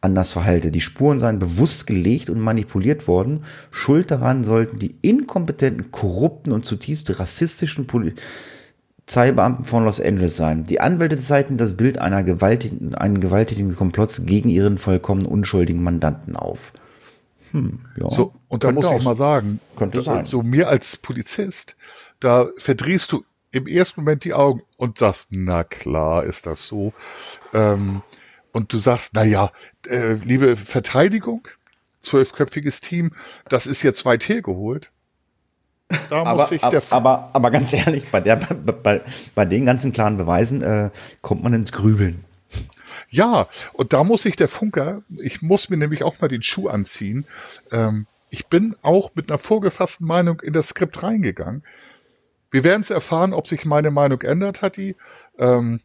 [0.00, 0.70] anders verhalte.
[0.70, 3.44] Die Spuren seien bewusst gelegt und manipuliert worden.
[3.70, 10.64] Schuld daran sollten die inkompetenten, korrupten und zutiefst rassistischen Polizeibeamten von Los Angeles sein.
[10.64, 16.36] Die Anwälte zeigten das Bild einer gewaltigen, einen gewaltigen Komplotts gegen ihren vollkommen unschuldigen Mandanten
[16.36, 16.72] auf.
[17.52, 18.10] Hm, ja.
[18.10, 20.26] So, und da muss ich mal sagen, könnte sein.
[20.26, 21.76] so mir als Polizist,
[22.20, 26.92] da verdrehst du im ersten Moment die Augen und sagst, na klar ist das so.
[27.52, 28.02] Ähm,
[28.52, 29.50] und du sagst, na ja,
[29.88, 31.48] äh, liebe Verteidigung,
[32.00, 33.12] zwölfköpfiges Team,
[33.48, 34.90] das ist jetzt weit hergeholt.
[36.10, 39.02] Da aber, muss sich der aber, aber ganz ehrlich, bei, der, bei,
[39.34, 40.90] bei den ganzen klaren Beweisen äh,
[41.22, 42.24] kommt man ins Grübeln.
[43.10, 46.68] Ja, und da muss sich der Funker, ich muss mir nämlich auch mal den Schuh
[46.68, 47.24] anziehen.
[47.72, 51.62] Ähm, ich bin auch mit einer vorgefassten Meinung in das Skript reingegangen.
[52.50, 54.96] Wir werden es erfahren, ob sich meine Meinung ändert, hat die.
[55.38, 55.80] Ähm,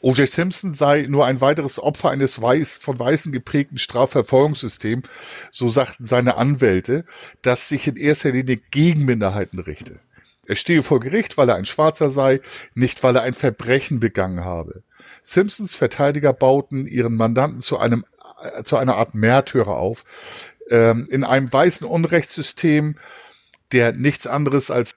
[0.00, 0.26] O.J.
[0.26, 5.08] Simpson sei nur ein weiteres Opfer eines weiß, von Weißen geprägten Strafverfolgungssystems,
[5.50, 7.04] so sagten seine Anwälte,
[7.42, 10.00] das sich in erster Linie gegen Minderheiten richte.
[10.46, 12.40] Er stehe vor Gericht, weil er ein Schwarzer sei,
[12.74, 14.82] nicht weil er ein Verbrechen begangen habe.
[15.22, 18.04] Simpsons Verteidiger bauten ihren Mandanten zu einem
[18.42, 20.04] äh, zu einer Art Märtyrer auf,
[20.70, 22.96] ähm, in einem weißen Unrechtssystem,
[23.70, 24.96] der nichts anderes als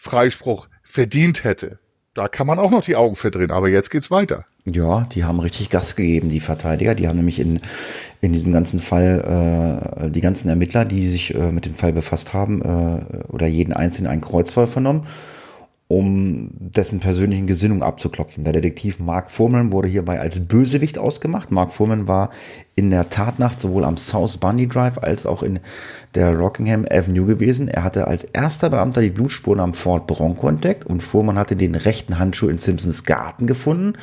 [0.00, 1.78] Freispruch verdient hätte.
[2.14, 4.46] Da kann man auch noch die Augen verdrehen, aber jetzt geht's weiter.
[4.64, 6.94] Ja, die haben richtig Gas gegeben, die Verteidiger.
[6.94, 7.60] Die haben nämlich in,
[8.22, 12.32] in diesem ganzen Fall äh, die ganzen Ermittler, die sich äh, mit dem Fall befasst
[12.32, 15.06] haben, äh, oder jeden einzelnen einen Kreuzfall vernommen
[15.90, 18.44] um dessen persönlichen Gesinnung abzuklopfen.
[18.44, 21.50] Der Detektiv Mark Fuhrmann wurde hierbei als Bösewicht ausgemacht.
[21.50, 22.30] Mark Fuhrmann war
[22.76, 25.58] in der Tatnacht sowohl am South Bundy Drive als auch in
[26.14, 27.66] der Rockingham Avenue gewesen.
[27.66, 31.74] Er hatte als erster Beamter die Blutspuren am Ford Bronco entdeckt und Fuhrmann hatte den
[31.74, 33.94] rechten Handschuh in Simpsons Garten gefunden.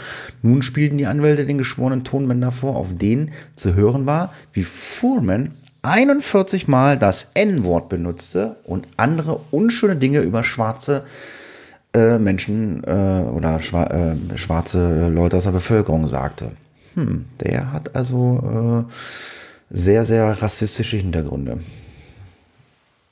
[0.41, 5.53] Nun spielten die Anwälte den geschworenen Tonbänder vor, auf denen zu hören war, wie Fuhrmann
[5.83, 11.36] 41 Mal das N-Wort benutzte und andere unschöne Dinge über schwarze äh,
[12.19, 16.51] Menschen äh, oder schwa äh, schwarze Leute aus der Bevölkerung sagte.
[16.93, 18.93] Hm, der hat also äh,
[19.69, 21.59] sehr, sehr rassistische Hintergründe.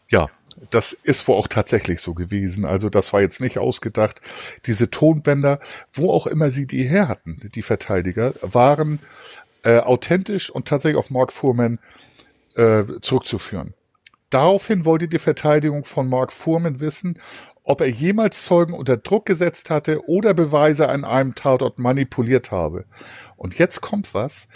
[0.09, 0.29] Ja,
[0.69, 2.65] das ist wohl auch tatsächlich so gewesen.
[2.65, 4.21] Also das war jetzt nicht ausgedacht.
[4.65, 5.59] Diese Tonbänder,
[5.91, 8.99] wo auch immer sie die her hatten, die Verteidiger, waren
[9.63, 11.79] äh, authentisch und tatsächlich auf Mark Fuhrman
[12.55, 13.73] äh, zurückzuführen.
[14.29, 17.19] Daraufhin wollte die Verteidigung von Mark Fuhrman wissen,
[17.65, 22.85] ob er jemals Zeugen unter Druck gesetzt hatte oder Beweise an einem Tatort manipuliert habe.
[23.35, 24.47] Und jetzt kommt was,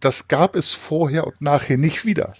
[0.00, 2.34] das gab es vorher und nachher nicht wieder.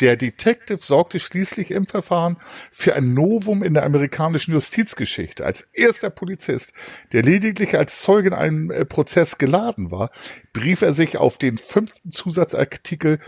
[0.00, 2.36] Der Detective sorgte schließlich im Verfahren
[2.72, 5.46] für ein Novum in der amerikanischen Justizgeschichte.
[5.46, 6.72] Als erster Polizist,
[7.12, 10.10] der lediglich als Zeuge in einem äh, Prozess geladen war,
[10.52, 13.20] brief er sich auf den fünften Zusatzartikel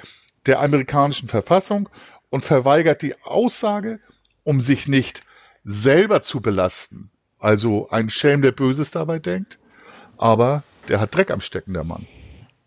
[0.47, 1.89] der amerikanischen Verfassung
[2.28, 4.01] und verweigert die Aussage,
[4.43, 5.22] um sich nicht
[5.65, 7.11] selber zu belasten.
[7.39, 9.59] Also ein Schelm, der Böses dabei denkt,
[10.17, 12.07] aber der hat Dreck am Stecken, der Mann.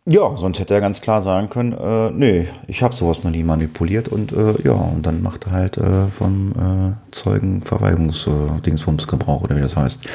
[0.10, 3.43] Ja, sonst hätte er ganz klar sagen können, äh, nee, ich habe sowas noch nie
[3.43, 9.41] manipuliert und äh, ja, und dann macht er halt äh, vom äh, Zeugenverweigerungsdingsbums äh, Gebrauch
[9.41, 10.08] oder wie das heißt.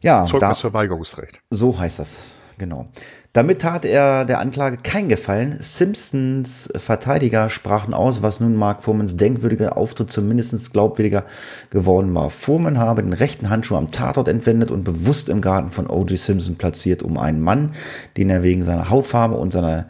[0.00, 1.40] Ja, Zeugnisverweigerungsrecht.
[1.50, 2.14] So heißt das,
[2.58, 2.88] genau.
[3.32, 5.56] Damit tat er der Anklage keinen Gefallen.
[5.60, 11.24] Simpsons Verteidiger sprachen aus, was nun Mark Furmans denkwürdiger Auftritt zumindest glaubwürdiger
[11.70, 12.30] geworden war.
[12.30, 16.16] Furman habe den rechten Handschuh am Tatort entwendet und bewusst im Garten von O.J.
[16.16, 17.74] Simpson platziert, um einen Mann,
[18.16, 19.88] den er wegen seiner Hautfarbe und seiner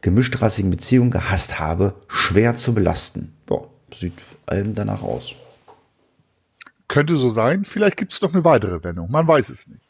[0.00, 3.34] gemischtrassigen Beziehung gehasst habe, schwer zu belasten.
[3.44, 4.14] Boah, sieht
[4.46, 5.34] allem danach aus.
[6.88, 7.64] Könnte so sein.
[7.64, 9.10] Vielleicht gibt es noch eine weitere Wendung.
[9.10, 9.82] Man weiß es nicht.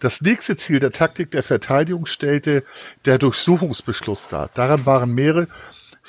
[0.00, 2.64] Das nächste Ziel der Taktik der Verteidigung stellte
[3.04, 4.50] der Durchsuchungsbeschluss dar.
[4.54, 5.48] Daran waren mehrere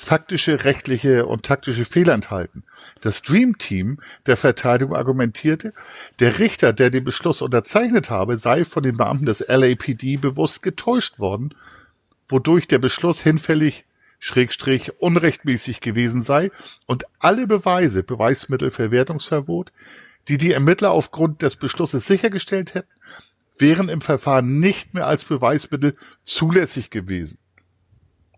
[0.00, 2.62] faktische, rechtliche und taktische Fehler enthalten.
[3.02, 5.74] Das Dream Team der Verteidigung argumentierte,
[6.20, 11.18] der Richter, der den Beschluss unterzeichnet habe, sei von den Beamten des LAPD bewusst getäuscht
[11.18, 11.54] worden,
[12.26, 13.84] wodurch der Beschluss hinfällig
[14.18, 16.50] Schrägstrich unrechtmäßig gewesen sei
[16.86, 19.72] und alle Beweise, Beweismittelverwertungsverbot,
[20.28, 22.88] die die Ermittler aufgrund des Beschlusses sichergestellt hätten,
[23.58, 27.38] wären im Verfahren nicht mehr als Beweismittel zulässig gewesen.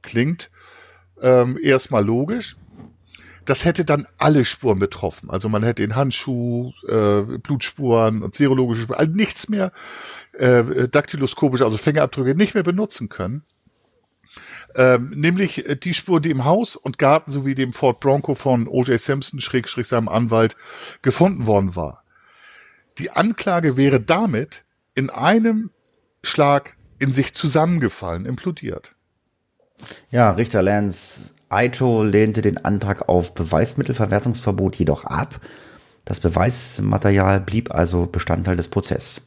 [0.03, 0.51] Klingt
[1.21, 2.57] ähm, erstmal logisch.
[3.45, 5.29] Das hätte dann alle Spuren betroffen.
[5.31, 9.73] Also man hätte den Handschuh, äh, Blutspuren und serologische Spuren, also nichts mehr,
[10.35, 13.43] äh, daktyloskopische, also Fingerabdrücke nicht mehr benutzen können.
[14.75, 18.67] Ähm, nämlich äh, die Spur, die im Haus und Garten sowie dem Ford Bronco von
[18.69, 18.99] O.J.
[18.99, 20.57] Simpson, Schrägstrich seinem Anwalt,
[21.03, 22.03] gefunden worden war.
[22.99, 24.65] Die Anklage wäre damit
[24.95, 25.71] in einem
[26.23, 28.93] Schlag in sich zusammengefallen, implodiert.
[30.11, 35.41] Ja, Richter Lance Aito lehnte den Antrag auf Beweismittelverwertungsverbot jedoch ab.
[36.05, 39.23] Das Beweismaterial blieb also Bestandteil des Prozesses.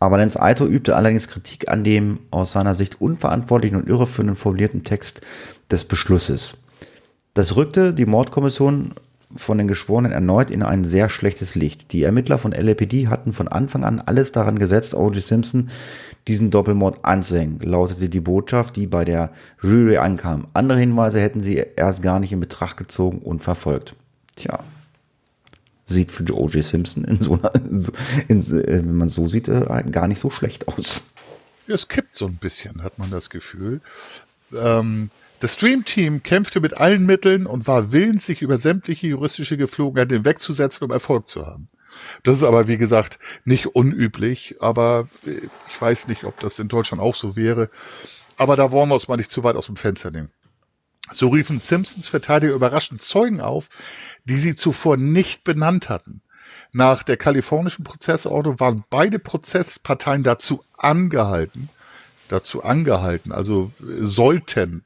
[0.00, 4.84] Aber Lance Aito übte allerdings Kritik an dem aus seiner Sicht unverantwortlichen und irreführenden formulierten
[4.84, 5.22] Text
[5.70, 6.56] des Beschlusses.
[7.34, 8.94] Das rückte die Mordkommission
[9.36, 11.92] von den Geschworenen erneut in ein sehr schlechtes Licht.
[11.92, 15.22] Die Ermittler von LAPD hatten von Anfang an alles daran gesetzt, O.J.
[15.22, 15.68] Simpson
[16.26, 19.30] diesen Doppelmord anzuhängen, lautete die Botschaft, die bei der
[19.62, 20.46] Jury ankam.
[20.52, 23.96] Andere Hinweise hätten sie erst gar nicht in Betracht gezogen und verfolgt.
[24.36, 24.60] Tja,
[25.88, 26.62] sieht für O.J.
[26.62, 27.92] Simpson in so einer, in so,
[28.28, 31.04] in, äh, wenn man so sieht, äh, gar nicht so schlecht aus.
[31.66, 33.80] Es kippt so ein bisschen, hat man das Gefühl.
[34.54, 35.10] Ähm,
[35.40, 40.16] das Dream Team kämpfte mit allen Mitteln und war willens, sich über sämtliche juristische Geflogenheiten
[40.16, 41.68] hinwegzusetzen, um Erfolg zu haben.
[42.22, 47.02] Das ist aber, wie gesagt, nicht unüblich, aber ich weiß nicht, ob das in Deutschland
[47.02, 47.70] auch so wäre.
[48.36, 50.30] Aber da wollen wir uns mal nicht zu weit aus dem Fenster nehmen.
[51.12, 53.68] So riefen Simpsons Verteidiger überraschend Zeugen auf,
[54.24, 56.22] die sie zuvor nicht benannt hatten.
[56.72, 61.70] Nach der kalifornischen Prozessordnung waren beide Prozessparteien dazu angehalten,
[62.28, 64.84] dazu angehalten, also sollten,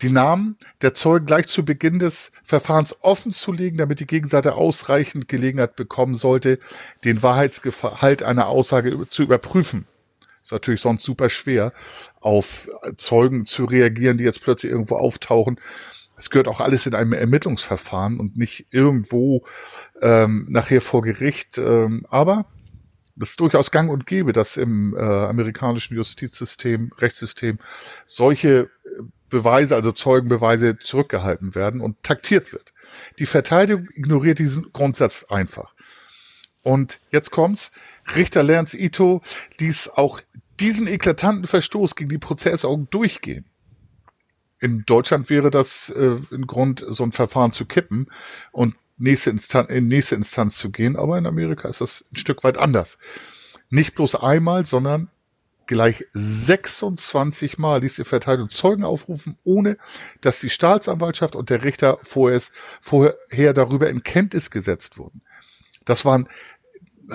[0.00, 4.54] die Namen der Zeugen gleich zu Beginn des Verfahrens offen zu legen, damit die Gegenseite
[4.54, 6.58] ausreichend Gelegenheit bekommen sollte,
[7.04, 9.86] den Wahrheitsgehalt einer Aussage zu überprüfen.
[10.40, 11.72] Ist natürlich sonst super schwer,
[12.20, 15.60] auf Zeugen zu reagieren, die jetzt plötzlich irgendwo auftauchen.
[16.16, 19.44] Es gehört auch alles in einem Ermittlungsverfahren und nicht irgendwo
[20.00, 21.58] ähm, nachher vor Gericht.
[21.58, 22.46] Ähm, aber
[23.18, 27.58] das ist durchaus gang und gäbe, dass im äh, amerikanischen Justizsystem, Rechtssystem
[28.06, 32.72] solche äh, Beweise, also Zeugenbeweise zurückgehalten werden und taktiert wird.
[33.18, 35.74] Die Verteidigung ignoriert diesen Grundsatz einfach.
[36.68, 37.72] Und jetzt kommt's.
[38.14, 39.22] Richter Lance Ito
[39.58, 40.20] ließ auch
[40.60, 43.46] diesen eklatanten Verstoß gegen die Prozessordnung durchgehen.
[44.60, 48.10] In Deutschland wäre das äh, ein Grund, so ein Verfahren zu kippen
[48.52, 50.96] und nächste Instanz, in nächste Instanz zu gehen.
[50.96, 52.98] Aber in Amerika ist das ein Stück weit anders.
[53.70, 55.08] Nicht bloß einmal, sondern
[55.66, 59.78] gleich 26 Mal ließ die Verteidigung Zeugen aufrufen, ohne
[60.20, 62.42] dass die Staatsanwaltschaft und der Richter vorher,
[62.82, 65.22] vorher darüber in Kenntnis gesetzt wurden.
[65.88, 66.28] Das waren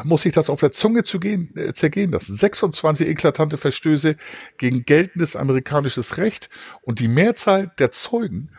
[0.03, 2.35] muss sich das auf der Zunge zu gehen, äh, zergehen lassen.
[2.35, 4.15] 26 eklatante Verstöße
[4.57, 6.49] gegen geltendes amerikanisches Recht
[6.81, 8.49] und die Mehrzahl der Zeugen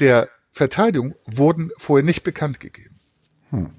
[0.00, 3.00] der Verteidigung wurden vorher nicht bekannt gegeben.
[3.50, 3.70] Hm.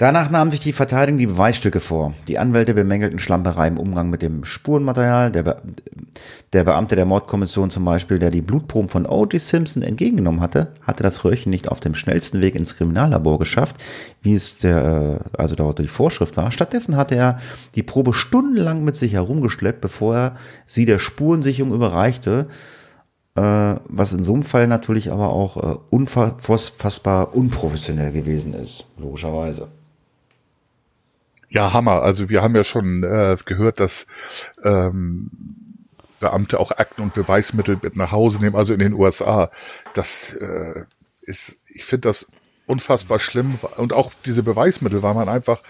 [0.00, 2.14] Danach nahm sich die Verteidigung die Beweisstücke vor.
[2.26, 5.30] Die Anwälte bemängelten Schlamperei im Umgang mit dem Spurenmaterial.
[5.30, 5.60] Der, Be
[6.54, 9.38] der Beamte der Mordkommission zum Beispiel, der die Blutproben von O.J.
[9.38, 13.76] Simpson entgegengenommen hatte, hatte das Röhrchen nicht auf dem schnellsten Weg ins Kriminallabor geschafft,
[14.22, 16.50] wie es der, äh, also dort die Vorschrift war.
[16.50, 17.38] Stattdessen hatte er
[17.74, 22.46] die Probe stundenlang mit sich herumgeschleppt, bevor er sie der Spurensicherung überreichte
[23.34, 23.42] äh,
[23.84, 29.68] was in so einem Fall natürlich aber auch äh, unfassbar unprofessionell gewesen ist, logischerweise.
[31.50, 32.02] Ja, Hammer.
[32.02, 34.06] Also wir haben ja schon äh, gehört, dass
[34.62, 35.30] ähm,
[36.20, 39.50] Beamte auch Akten und Beweismittel mit nach Hause nehmen, also in den USA.
[39.94, 40.84] Das äh,
[41.22, 42.26] ist, ich finde das
[42.66, 43.56] unfassbar schlimm.
[43.76, 45.62] Und auch diese Beweismittel, weil man einfach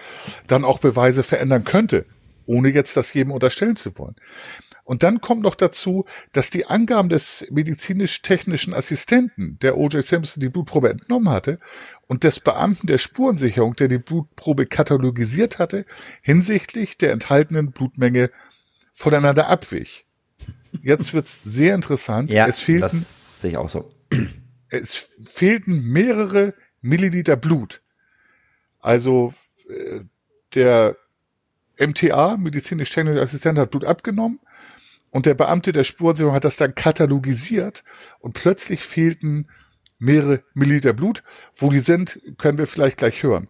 [0.47, 2.05] dann auch Beweise verändern könnte,
[2.45, 4.17] ohne jetzt das jedem unterstellen zu wollen.
[4.85, 10.05] Und dann kommt noch dazu, dass die Angaben des medizinisch-technischen Assistenten, der O.J.
[10.05, 11.59] Simpson die Blutprobe entnommen hatte,
[12.11, 15.87] und des Beamten der Spurensicherung, der die Blutprobe katalogisiert hatte,
[16.23, 18.33] hinsichtlich der enthaltenen Blutmenge
[18.93, 20.07] voneinander abwich.
[20.83, 22.33] Jetzt wird's sehr interessant.
[22.33, 23.89] Ja, es fehlten, das sehe ich auch so.
[24.71, 27.81] Es fehlten mehrere Milliliter Blut.
[28.81, 29.33] Also
[29.69, 30.01] äh,
[30.55, 30.97] der
[31.79, 34.41] MTA, medizinisch-technische Assistent, hat Blut abgenommen
[35.11, 37.85] Und der Beamte der Spurensicherung hat das dann katalogisiert
[38.19, 39.47] und plötzlich fehlten
[40.01, 41.23] mehrere Milliliter Blut.
[41.55, 43.49] Wo die sind, können wir vielleicht gleich hören.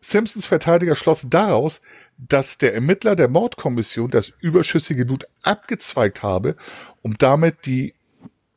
[0.00, 1.82] Simpsons Verteidiger schlossen daraus,
[2.16, 6.56] dass der Ermittler der Mordkommission das überschüssige Blut abgezweigt habe,
[7.02, 7.94] um damit die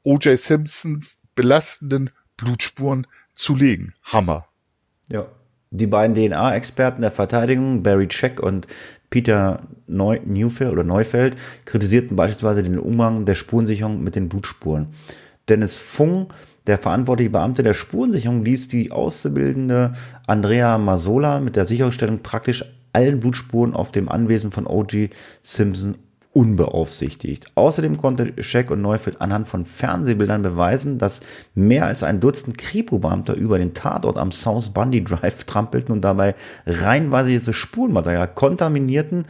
[0.03, 0.37] O.J.
[0.37, 3.93] Simpsons belastenden Blutspuren zu legen.
[4.03, 4.47] Hammer.
[5.09, 5.27] Ja.
[5.71, 8.67] Die beiden DNA-Experten der Verteidigung, Barry Check und
[9.09, 11.35] Peter Neu Neufeld oder Neufeld,
[11.65, 14.93] kritisierten beispielsweise den Umgang der Spurensicherung mit den Blutspuren.
[15.49, 16.31] Dennis Fung,
[16.67, 19.93] der verantwortliche Beamte der Spurensicherung, ließ die auszubildende
[20.27, 25.09] Andrea Masola mit der Sicherungsstellung praktisch allen Blutspuren auf dem Anwesen von O.G.
[25.41, 25.95] Simpson
[26.33, 27.45] unbeaufsichtigt.
[27.55, 31.21] Außerdem konnte Scheck und Neufeld anhand von Fernsehbildern beweisen, dass
[31.53, 36.35] mehr als ein Dutzend Kripo-Beamter über den Tatort am South Bundy Drive trampelten und dabei
[36.65, 39.25] reinweise dieses Spurenmaterial kontaminierten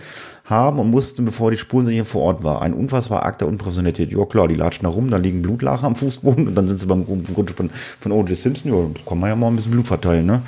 [0.45, 2.61] haben und mussten, bevor die Spurensicherung vor Ort war.
[2.61, 4.11] Ein unfassbar Akt der Unprofessionalität.
[4.11, 6.85] Ja klar, die latschen da rum, da liegen Blutlache am Fußboden und dann sind sie
[6.85, 8.37] beim Rutsch von, von O.J.
[8.37, 8.73] Simpson.
[8.73, 10.41] Ja, kann man ja mal ein bisschen Blut verteilen, ne?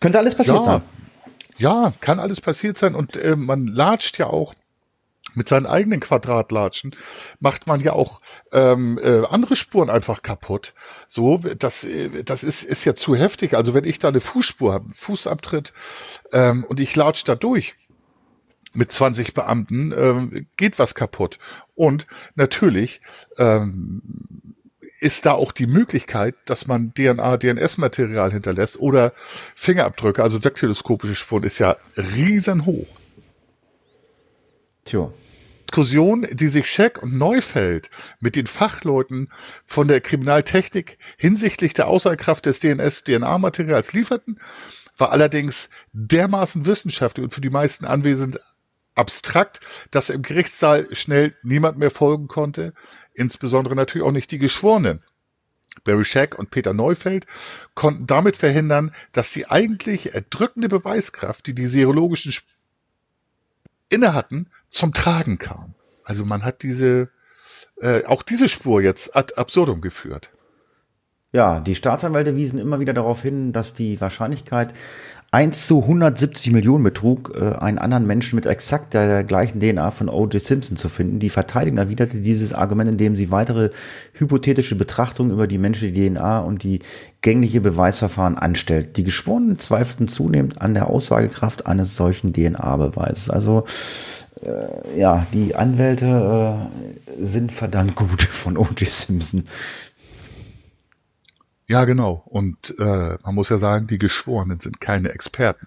[0.00, 0.62] Könnte alles passiert Ja.
[0.62, 0.82] sein.
[1.56, 4.54] Ja, kann alles passiert sein und äh, man latscht ja auch
[5.34, 6.94] mit seinen eigenen Quadratlatschen
[7.40, 8.20] macht man ja auch
[8.52, 10.74] ähm, äh, andere Spuren einfach kaputt.
[11.08, 13.54] So, das, äh, das ist, ist ja zu heftig.
[13.54, 15.72] Also wenn ich da eine Fußspur habe, Fußabtritt
[16.32, 17.74] ähm, und ich latsch da durch
[18.74, 21.38] mit 20 Beamten, ähm, geht was kaputt.
[21.74, 23.00] Und natürlich
[23.38, 24.02] ähm,
[25.00, 29.12] ist da auch die Möglichkeit, dass man DNA, DNS-Material hinterlässt oder
[29.54, 32.86] Fingerabdrücke, also daktyloskopische Spuren, ist ja riesenhoch.
[34.84, 35.12] Tja.
[35.74, 39.28] Diskussion, die sich Scheck und Neufeld mit den Fachleuten
[39.64, 44.38] von der Kriminaltechnik hinsichtlich der Aussagkraft des DNS-DNA-Materials lieferten,
[44.96, 48.40] war allerdings dermaßen wissenschaftlich und für die meisten Anwesenden
[48.94, 49.58] abstrakt,
[49.90, 52.72] dass im Gerichtssaal schnell niemand mehr folgen konnte,
[53.12, 55.02] insbesondere natürlich auch nicht die Geschworenen.
[55.82, 57.26] Barry Scheck und Peter Neufeld
[57.74, 62.46] konnten damit verhindern, dass die eigentlich erdrückende Beweiskraft, die die serologischen Sp-
[63.88, 65.74] inne hatten, zum Tragen kam.
[66.04, 67.08] Also man hat diese,
[67.80, 70.30] äh, auch diese Spur jetzt ad absurdum geführt.
[71.32, 74.74] Ja, die Staatsanwälte wiesen immer wieder darauf hin, dass die Wahrscheinlichkeit
[75.34, 80.08] 1 zu 170 Millionen betrug, äh, einen anderen Menschen mit exakt der gleichen DNA von
[80.08, 80.40] O.J.
[80.40, 81.18] Simpson zu finden.
[81.18, 83.70] Die Verteidigung erwiderte dieses Argument, indem sie weitere
[84.12, 86.80] hypothetische Betrachtungen über die menschliche DNA und die
[87.20, 88.96] gängliche Beweisverfahren anstellt.
[88.96, 93.28] Die Geschworenen zweifelten zunehmend an der Aussagekraft eines solchen DNA-Beweises.
[93.28, 93.64] Also
[94.44, 96.70] äh, ja, die Anwälte
[97.06, 98.88] äh, sind verdammt gut von O.J.
[98.88, 99.48] Simpson.
[101.66, 102.22] Ja, genau.
[102.26, 105.66] Und äh, man muss ja sagen, die Geschworenen sind keine Experten.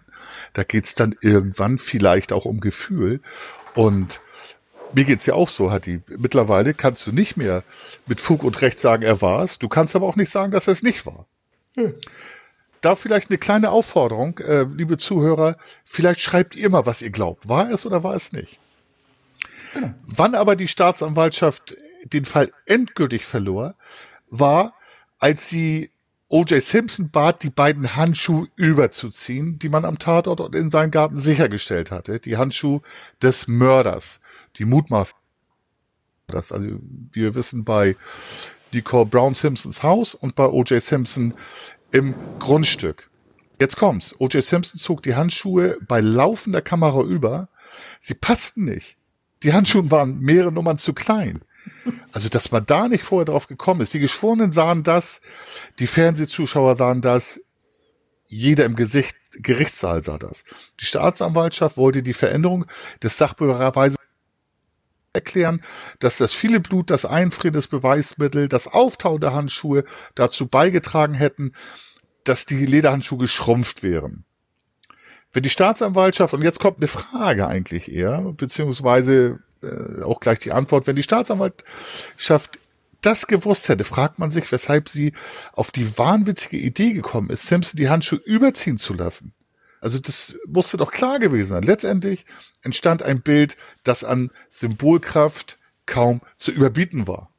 [0.54, 3.22] Da geht's dann irgendwann vielleicht auch um Gefühl.
[3.74, 4.22] Und
[4.94, 6.02] mir geht's ja auch so, Hatti.
[6.18, 7.64] Mittlerweile kannst du nicht mehr
[8.06, 9.60] mit Fug und Recht sagen, er war's.
[9.60, 11.26] Du kannst aber auch nicht sagen, dass er es nicht war.
[12.82, 17.50] Da vielleicht eine kleine Aufforderung, äh, liebe Zuhörer, vielleicht schreibt ihr mal, was ihr glaubt.
[17.50, 18.60] War es oder war es nicht?
[20.06, 21.76] Wann aber die Staatsanwaltschaft
[22.06, 23.76] den Fall endgültig verlor,
[24.30, 24.74] war,
[25.20, 25.92] als sie
[26.30, 26.62] O.J.
[26.62, 31.90] Simpson bat, die beiden Handschuhe überzuziehen, die man am Tatort und in seinem Garten sichergestellt
[31.90, 32.20] hatte.
[32.20, 32.82] Die Handschuhe
[33.22, 34.20] des Mörders,
[34.58, 35.14] die Mutmaß.
[36.28, 36.80] Also,
[37.14, 37.96] wir wissen bei
[38.74, 40.82] Nicole Brown Simpsons Haus und bei O.J.
[40.82, 41.34] Simpson
[41.92, 43.10] im Grundstück.
[43.60, 44.14] Jetzt kommt's.
[44.20, 44.44] O.J.
[44.44, 47.48] Simpson zog die Handschuhe bei laufender Kamera über.
[48.02, 48.97] Sie passten nicht.
[49.44, 51.42] Die Handschuhe waren mehrere Nummern zu klein.
[52.12, 53.94] Also, dass man da nicht vorher drauf gekommen ist.
[53.94, 55.22] Die Geschworenen sahen das,
[55.80, 57.40] die Fernsehzuschauer sahen das,
[58.26, 60.44] jeder im Gesicht, Gerichtssaal sah das.
[60.80, 62.66] Die Staatsanwaltschaft wollte die Veränderung
[63.02, 63.96] des Sachbeweis
[65.14, 65.62] erklären,
[66.00, 69.84] dass das viele Blut, das Einfrieren des Beweismittels, das Auftauen der Handschuhe
[70.16, 71.54] dazu beigetragen hätten,
[72.24, 74.27] dass die Lederhandschuhe geschrumpft wären.
[75.38, 80.52] Wenn die Staatsanwaltschaft, und jetzt kommt eine Frage eigentlich eher, beziehungsweise äh, auch gleich die
[80.52, 82.58] Antwort, wenn die Staatsanwaltschaft
[83.02, 85.14] das gewusst hätte, fragt man sich, weshalb sie
[85.54, 89.32] auf die wahnwitzige Idee gekommen ist, Simpson die Handschuhe überziehen zu lassen.
[89.80, 91.62] Also das musste doch klar gewesen sein.
[91.62, 92.26] Letztendlich
[92.64, 97.30] entstand ein Bild, das an Symbolkraft kaum zu überbieten war.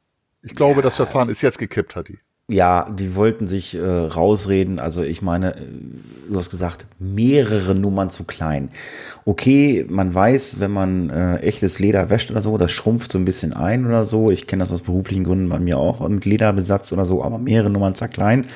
[0.41, 2.19] Ich glaube, das Verfahren ist jetzt gekippt, Hatti.
[2.51, 4.79] Ja, die wollten sich äh, rausreden.
[4.79, 5.61] Also ich meine, äh,
[6.29, 8.69] du hast gesagt, mehrere Nummern zu klein.
[9.23, 13.25] Okay, man weiß, wenn man äh, echtes Leder wäscht oder so, das schrumpft so ein
[13.25, 14.31] bisschen ein oder so.
[14.31, 17.69] Ich kenne das aus beruflichen Gründen bei mir auch mit Lederbesatz oder so, aber mehrere
[17.69, 18.47] Nummern zu klein.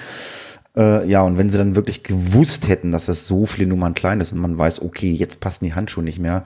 [0.76, 4.22] Äh, ja, und wenn sie dann wirklich gewusst hätten, dass das so viele Nummern klein
[4.22, 6.46] ist und man weiß, okay, jetzt passen die Handschuhe nicht mehr,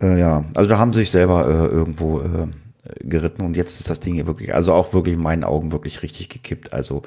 [0.00, 2.46] Äh, ja, also da haben sie sich selber äh, irgendwo äh,
[3.00, 6.02] geritten und jetzt ist das Ding hier wirklich, also auch wirklich in meinen Augen wirklich
[6.02, 6.72] richtig gekippt.
[6.72, 7.02] Also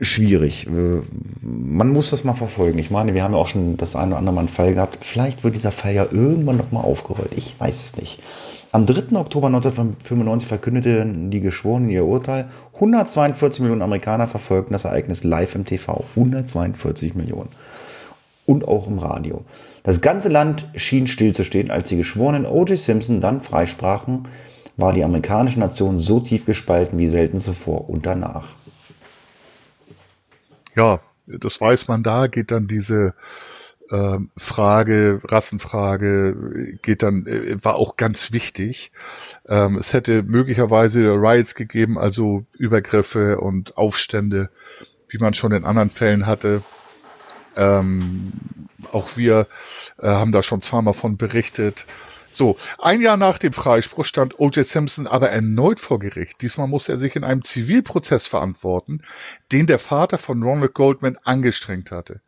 [0.00, 0.66] schwierig.
[0.66, 1.00] Äh,
[1.42, 2.78] man muss das mal verfolgen.
[2.78, 4.98] Ich meine, wir haben ja auch schon das eine oder andere Mal einen Fall gehabt.
[5.00, 7.32] Vielleicht wird dieser Fall ja irgendwann noch mal aufgerollt.
[7.36, 8.20] Ich weiß es nicht.
[8.70, 9.16] Am 3.
[9.16, 12.48] Oktober 1995 verkündeten die Geschworenen ihr Urteil.
[12.74, 16.04] 142 Millionen Amerikaner verfolgten das Ereignis live im TV.
[16.16, 17.48] 142 Millionen.
[18.44, 19.44] Und auch im Radio.
[19.82, 22.78] Das ganze Land schien stillzustehen, als die Geschworenen O.J.
[22.78, 24.28] Simpson dann freisprachen,
[24.76, 28.56] war die amerikanische Nation so tief gespalten wie selten zuvor und danach.
[30.76, 33.14] Ja, das weiß man da, geht dann diese
[33.90, 38.92] äh, Frage, Rassenfrage, geht dann, äh, war auch ganz wichtig.
[39.48, 44.50] Ähm, es hätte möglicherweise Riots gegeben, also Übergriffe und Aufstände,
[45.08, 46.62] wie man schon in anderen Fällen hatte.
[47.58, 48.32] Ähm,
[48.92, 49.46] auch wir
[49.98, 51.86] äh, haben da schon zweimal von berichtet.
[52.30, 54.64] So, ein Jahr nach dem Freispruch stand O.J.
[54.64, 56.40] Simpson aber erneut vor Gericht.
[56.42, 59.02] Diesmal musste er sich in einem Zivilprozess verantworten,
[59.50, 62.20] den der Vater von Ronald Goldman angestrengt hatte.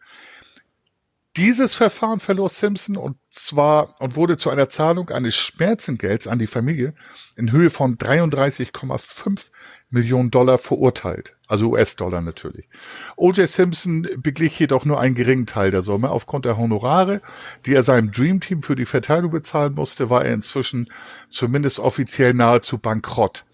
[1.40, 6.46] Dieses Verfahren verlor Simpson und zwar und wurde zu einer Zahlung eines Schmerzengelds an die
[6.46, 6.92] Familie
[7.34, 9.48] in Höhe von 33,5
[9.88, 11.38] Millionen Dollar verurteilt.
[11.46, 12.68] Also US-Dollar natürlich.
[13.16, 13.48] O.J.
[13.48, 16.10] Simpson beglich jedoch nur einen geringen Teil der Summe.
[16.10, 17.22] Aufgrund der Honorare,
[17.64, 20.92] die er seinem Dream Team für die Verteilung bezahlen musste, war er inzwischen
[21.30, 23.46] zumindest offiziell nahezu bankrott.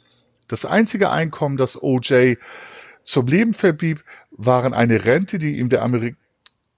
[0.48, 2.36] Das einzige Einkommen, das O.J.
[3.04, 4.02] zum Leben verblieb,
[4.32, 6.16] waren eine Rente, die ihm der Amerikaner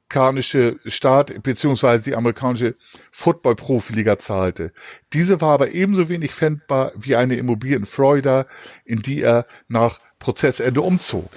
[0.08, 2.76] amerikanische Staat beziehungsweise die amerikanische
[3.12, 4.72] Football-Profiliga zahlte.
[5.12, 8.46] Diese war aber ebenso wenig fändbar wie eine Immobilie in Florida,
[8.84, 11.28] in die er nach Prozessende umzog.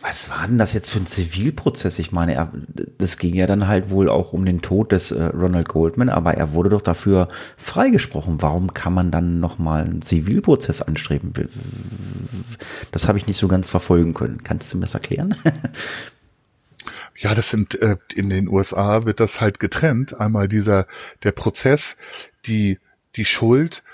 [0.00, 2.00] Was war denn das jetzt für ein Zivilprozess?
[2.00, 2.52] Ich meine, er,
[2.98, 6.34] das ging ja dann halt wohl auch um den Tod des äh, Ronald Goldman, aber
[6.34, 8.42] er wurde doch dafür freigesprochen.
[8.42, 11.32] Warum kann man dann nochmal einen Zivilprozess anstreben?
[12.90, 14.42] Das habe ich nicht so ganz verfolgen können.
[14.42, 15.36] Kannst du mir das erklären?
[17.22, 20.18] Ja, das sind äh, in den USA wird das halt getrennt.
[20.18, 20.88] Einmal dieser
[21.22, 21.96] der Prozess,
[22.46, 22.80] die
[23.14, 23.84] die Schuld,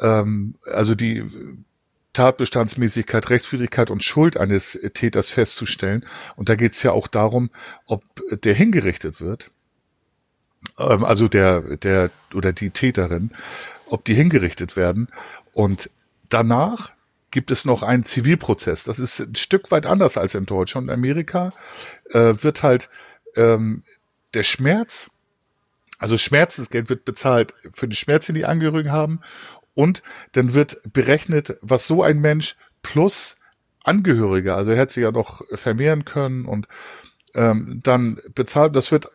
[0.00, 1.24] ähm, also die
[2.12, 6.04] Tatbestandsmäßigkeit, Rechtswidrigkeit und Schuld eines Täters festzustellen.
[6.36, 7.50] Und da geht es ja auch darum,
[7.86, 9.50] ob der hingerichtet wird,
[10.78, 13.30] ähm, also der der oder die Täterin,
[13.86, 15.08] ob die hingerichtet werden.
[15.54, 15.88] Und
[16.28, 16.92] danach
[17.34, 18.84] gibt es noch einen Zivilprozess.
[18.84, 20.86] Das ist ein Stück weit anders als in Deutschland.
[20.86, 21.52] In Amerika
[22.10, 22.88] äh, wird halt
[23.34, 23.82] ähm,
[24.34, 25.10] der Schmerz,
[25.98, 29.20] also Schmerzensgeld wird bezahlt für die Schmerzen, die, die Angehörigen haben.
[29.74, 33.38] Und dann wird berechnet, was so ein Mensch plus
[33.82, 36.68] Angehörige, also er hätte sich ja noch vermehren können und
[37.34, 39.08] ähm, dann bezahlt, das wird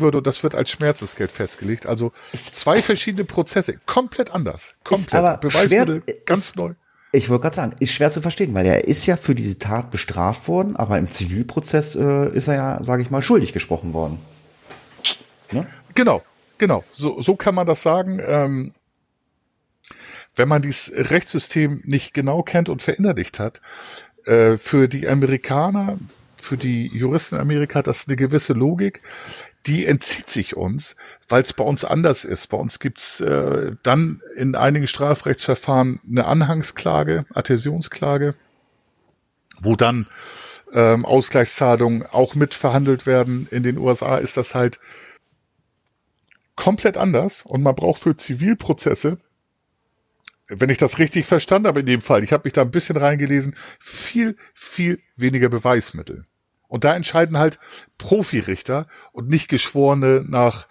[0.00, 1.86] würde, das wird als Schmerzensgeld festgelegt.
[1.86, 4.74] Also zwei verschiedene Prozesse, komplett anders.
[4.84, 5.06] Komplett.
[5.06, 6.74] Ist aber Beweismittel ganz ist, neu.
[7.12, 9.90] Ich wollte gerade sagen, ist schwer zu verstehen, weil er ist ja für diese Tat
[9.90, 14.18] bestraft worden, aber im Zivilprozess äh, ist er ja, sage ich mal, schuldig gesprochen worden.
[15.50, 15.66] Ne?
[15.94, 16.22] Genau,
[16.58, 16.84] genau.
[16.92, 18.20] So, so kann man das sagen.
[18.24, 18.72] Ähm,
[20.34, 23.60] wenn man dieses Rechtssystem nicht genau kennt und verinnerlicht hat,
[24.26, 25.98] äh, für die Amerikaner,
[26.40, 29.02] für die Juristen in Amerika hat das eine gewisse Logik
[29.68, 30.96] die entzieht sich uns,
[31.28, 32.48] weil es bei uns anders ist.
[32.48, 38.34] Bei uns gibt's äh, dann in einigen Strafrechtsverfahren eine Anhangsklage, Adhäsionsklage,
[39.60, 40.06] wo dann
[40.72, 43.46] ähm, Ausgleichszahlungen auch mit verhandelt werden.
[43.50, 44.80] In den USA ist das halt
[46.56, 49.18] komplett anders und man braucht für Zivilprozesse,
[50.48, 52.96] wenn ich das richtig verstanden habe in dem Fall, ich habe mich da ein bisschen
[52.96, 56.26] reingelesen, viel, viel weniger Beweismittel.
[56.68, 57.58] Und da entscheiden halt
[57.96, 60.68] Profirichter und nicht Geschworene nach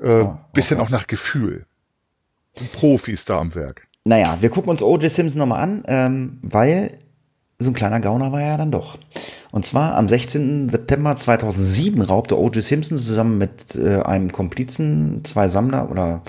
[0.00, 1.66] äh, oh, bisschen auch nach Gefühl.
[2.72, 3.86] Profis da am Werk.
[4.04, 5.10] Naja, wir gucken uns O.J.
[5.10, 6.98] Simpson nochmal an, ähm, weil
[7.58, 8.98] so ein kleiner Gauner war er ja dann doch.
[9.50, 10.68] Und zwar am 16.
[10.68, 12.62] September 2007 raubte O.J.
[12.62, 16.22] Simpson zusammen mit äh, einem Komplizen zwei Sammler oder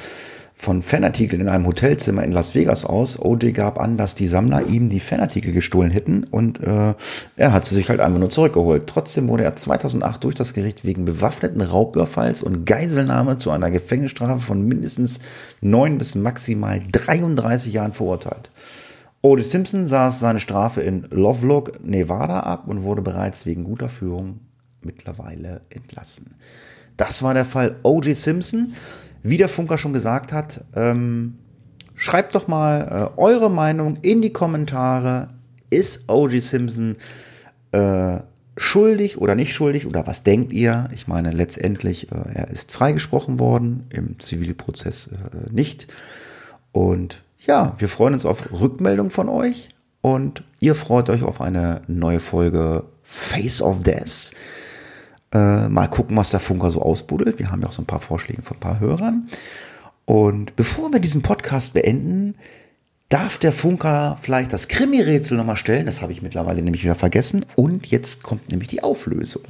[0.61, 3.18] von Fanartikeln in einem Hotelzimmer in Las Vegas aus.
[3.18, 6.95] OJ gab an, dass die Sammler ihm die Fanartikel gestohlen hätten und äh,
[7.38, 8.86] er hat sie sich halt einfach nur zurückgeholt.
[8.86, 14.41] Trotzdem wurde er 2008 durch das Gericht wegen bewaffneten Raubüberfalls und Geiselnahme zu einer Gefängnisstrafe
[14.41, 15.22] von mindestens
[15.61, 18.52] neun bis maximal 33 Jahren verurteilt.
[19.22, 19.45] O.J.
[19.45, 24.41] Simpson saß seine Strafe in Lovelock, Nevada ab und wurde bereits wegen guter Führung
[24.81, 26.36] mittlerweile entlassen.
[26.99, 28.14] Das war der Fall O.J.
[28.14, 28.73] Simpson.
[29.23, 31.37] Wie der Funker schon gesagt hat, ähm,
[31.95, 35.29] schreibt doch mal äh, eure Meinung in die Kommentare.
[35.69, 36.39] Ist O.G.
[36.39, 36.95] Simpson
[37.71, 38.19] äh,
[38.57, 40.89] schuldig oder nicht schuldig oder was denkt ihr?
[40.93, 45.87] Ich meine, letztendlich, äh, er ist freigesprochen worden, im Zivilprozess äh, nicht.
[46.71, 49.69] Und ja, wir freuen uns auf Rückmeldung von euch
[50.01, 54.31] und ihr freut euch auf eine neue Folge Face of Death.
[55.31, 57.39] Äh, mal gucken, was der Funker so ausbuddelt.
[57.39, 59.27] Wir haben ja auch so ein paar Vorschläge von ein paar Hörern.
[60.06, 62.35] Und bevor wir diesen Podcast beenden,
[63.10, 65.85] darf der Funker vielleicht das Krimi-Rätsel nochmal stellen.
[65.85, 67.45] Das habe ich mittlerweile nämlich wieder vergessen.
[67.56, 69.43] Und jetzt kommt nämlich die Auflösung.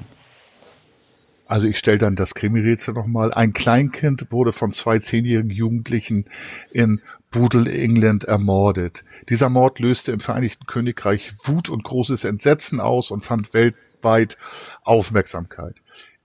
[1.46, 3.34] Also ich stelle dann das Krimi-Rätsel nochmal.
[3.34, 6.26] Ein Kleinkind wurde von zwei zehnjährigen Jugendlichen
[6.72, 7.02] in
[7.32, 9.04] Boodle, England ermordet.
[9.30, 13.54] Dieser Mord löste im Vereinigten Königreich Wut und großes Entsetzen aus und fand
[14.00, 14.38] weltweit
[14.84, 15.76] Aufmerksamkeit.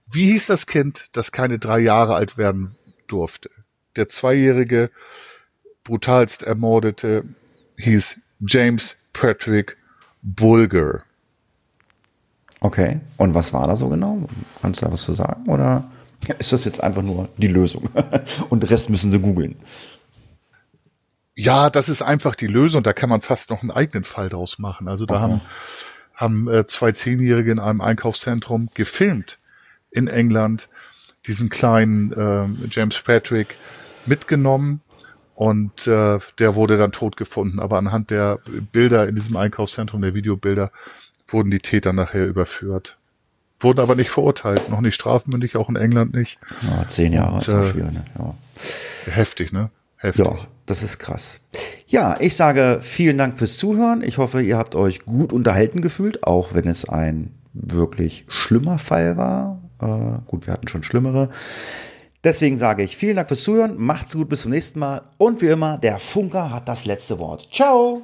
[0.09, 2.75] Wie hieß das Kind, das keine drei Jahre alt werden
[3.07, 3.49] durfte?
[3.95, 4.91] Der zweijährige
[5.83, 7.23] brutalst ermordete
[7.77, 9.77] hieß James Patrick
[10.21, 11.03] Bulger.
[12.61, 14.27] Okay, und was war da so genau?
[14.61, 15.47] Kannst du da was zu sagen?
[15.47, 15.89] Oder
[16.39, 17.89] ist das jetzt einfach nur die Lösung?
[18.49, 19.55] und den Rest müssen sie googeln.
[21.35, 22.81] Ja, das ist einfach die Lösung.
[22.81, 24.87] Da kann man fast noch einen eigenen Fall draus machen.
[24.87, 25.23] Also da okay.
[25.23, 25.41] haben,
[26.15, 29.37] haben äh, zwei Zehnjährige in einem Einkaufszentrum gefilmt
[29.91, 30.69] in England
[31.27, 33.55] diesen kleinen äh, James Patrick
[34.05, 34.81] mitgenommen
[35.33, 37.59] und äh, der wurde dann tot gefunden.
[37.59, 38.39] Aber anhand der
[38.71, 40.71] Bilder in diesem Einkaufszentrum, der Videobilder,
[41.27, 42.97] wurden die Täter nachher überführt.
[43.59, 46.39] Wurden aber nicht verurteilt, noch nicht strafmündig, auch in England nicht.
[46.61, 48.05] Ja, zehn Jahre und, ist äh, schwierig, ne?
[48.17, 48.35] Ja.
[49.05, 49.69] Heftig, ne?
[50.05, 50.25] Heftig.
[50.25, 51.39] Ja, das ist krass.
[51.87, 54.01] Ja, ich sage vielen Dank fürs Zuhören.
[54.01, 59.17] Ich hoffe, ihr habt euch gut unterhalten gefühlt, auch wenn es ein wirklich schlimmer Fall
[59.17, 59.61] war.
[59.81, 61.29] Äh, gut, wir hatten schon schlimmere.
[62.23, 63.75] Deswegen sage ich vielen Dank fürs Zuhören.
[63.77, 65.01] Macht's gut, bis zum nächsten Mal.
[65.17, 67.47] Und wie immer, der Funker hat das letzte Wort.
[67.51, 68.01] Ciao!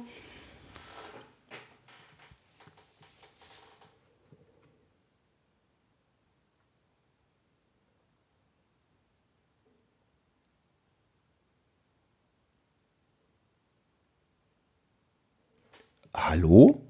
[16.24, 16.80] Hallo?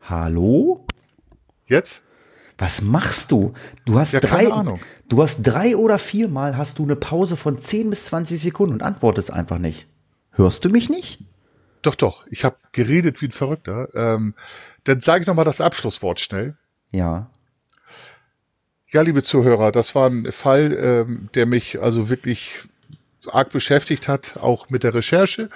[0.00, 0.86] Hallo?
[1.66, 2.04] Jetzt?
[2.58, 3.54] Was machst du?
[3.84, 4.46] Du hast ja, drei,
[5.08, 8.82] du hast drei oder viermal hast du eine Pause von 10 bis 20 Sekunden und
[8.82, 9.88] antwortest einfach nicht.
[10.30, 11.24] Hörst du mich nicht?
[11.82, 12.24] Doch, doch.
[12.30, 13.88] Ich habe geredet wie ein Verrückter.
[13.94, 14.34] Ähm,
[14.84, 16.56] dann sage ich noch mal das Abschlusswort schnell.
[16.92, 17.30] Ja.
[18.90, 22.60] Ja, liebe Zuhörer, das war ein Fall, ähm, der mich also wirklich
[23.26, 25.50] arg beschäftigt hat, auch mit der Recherche.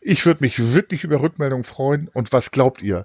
[0.00, 2.08] Ich würde mich wirklich über Rückmeldung freuen.
[2.14, 3.04] Und was glaubt ihr?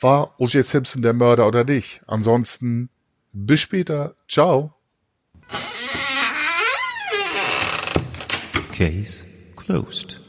[0.00, 0.64] War O.J.
[0.64, 2.00] Simpson der Mörder oder nicht?
[2.06, 2.88] Ansonsten
[3.34, 4.14] bis später.
[4.28, 4.72] Ciao.
[8.74, 9.26] Case
[9.56, 10.21] closed.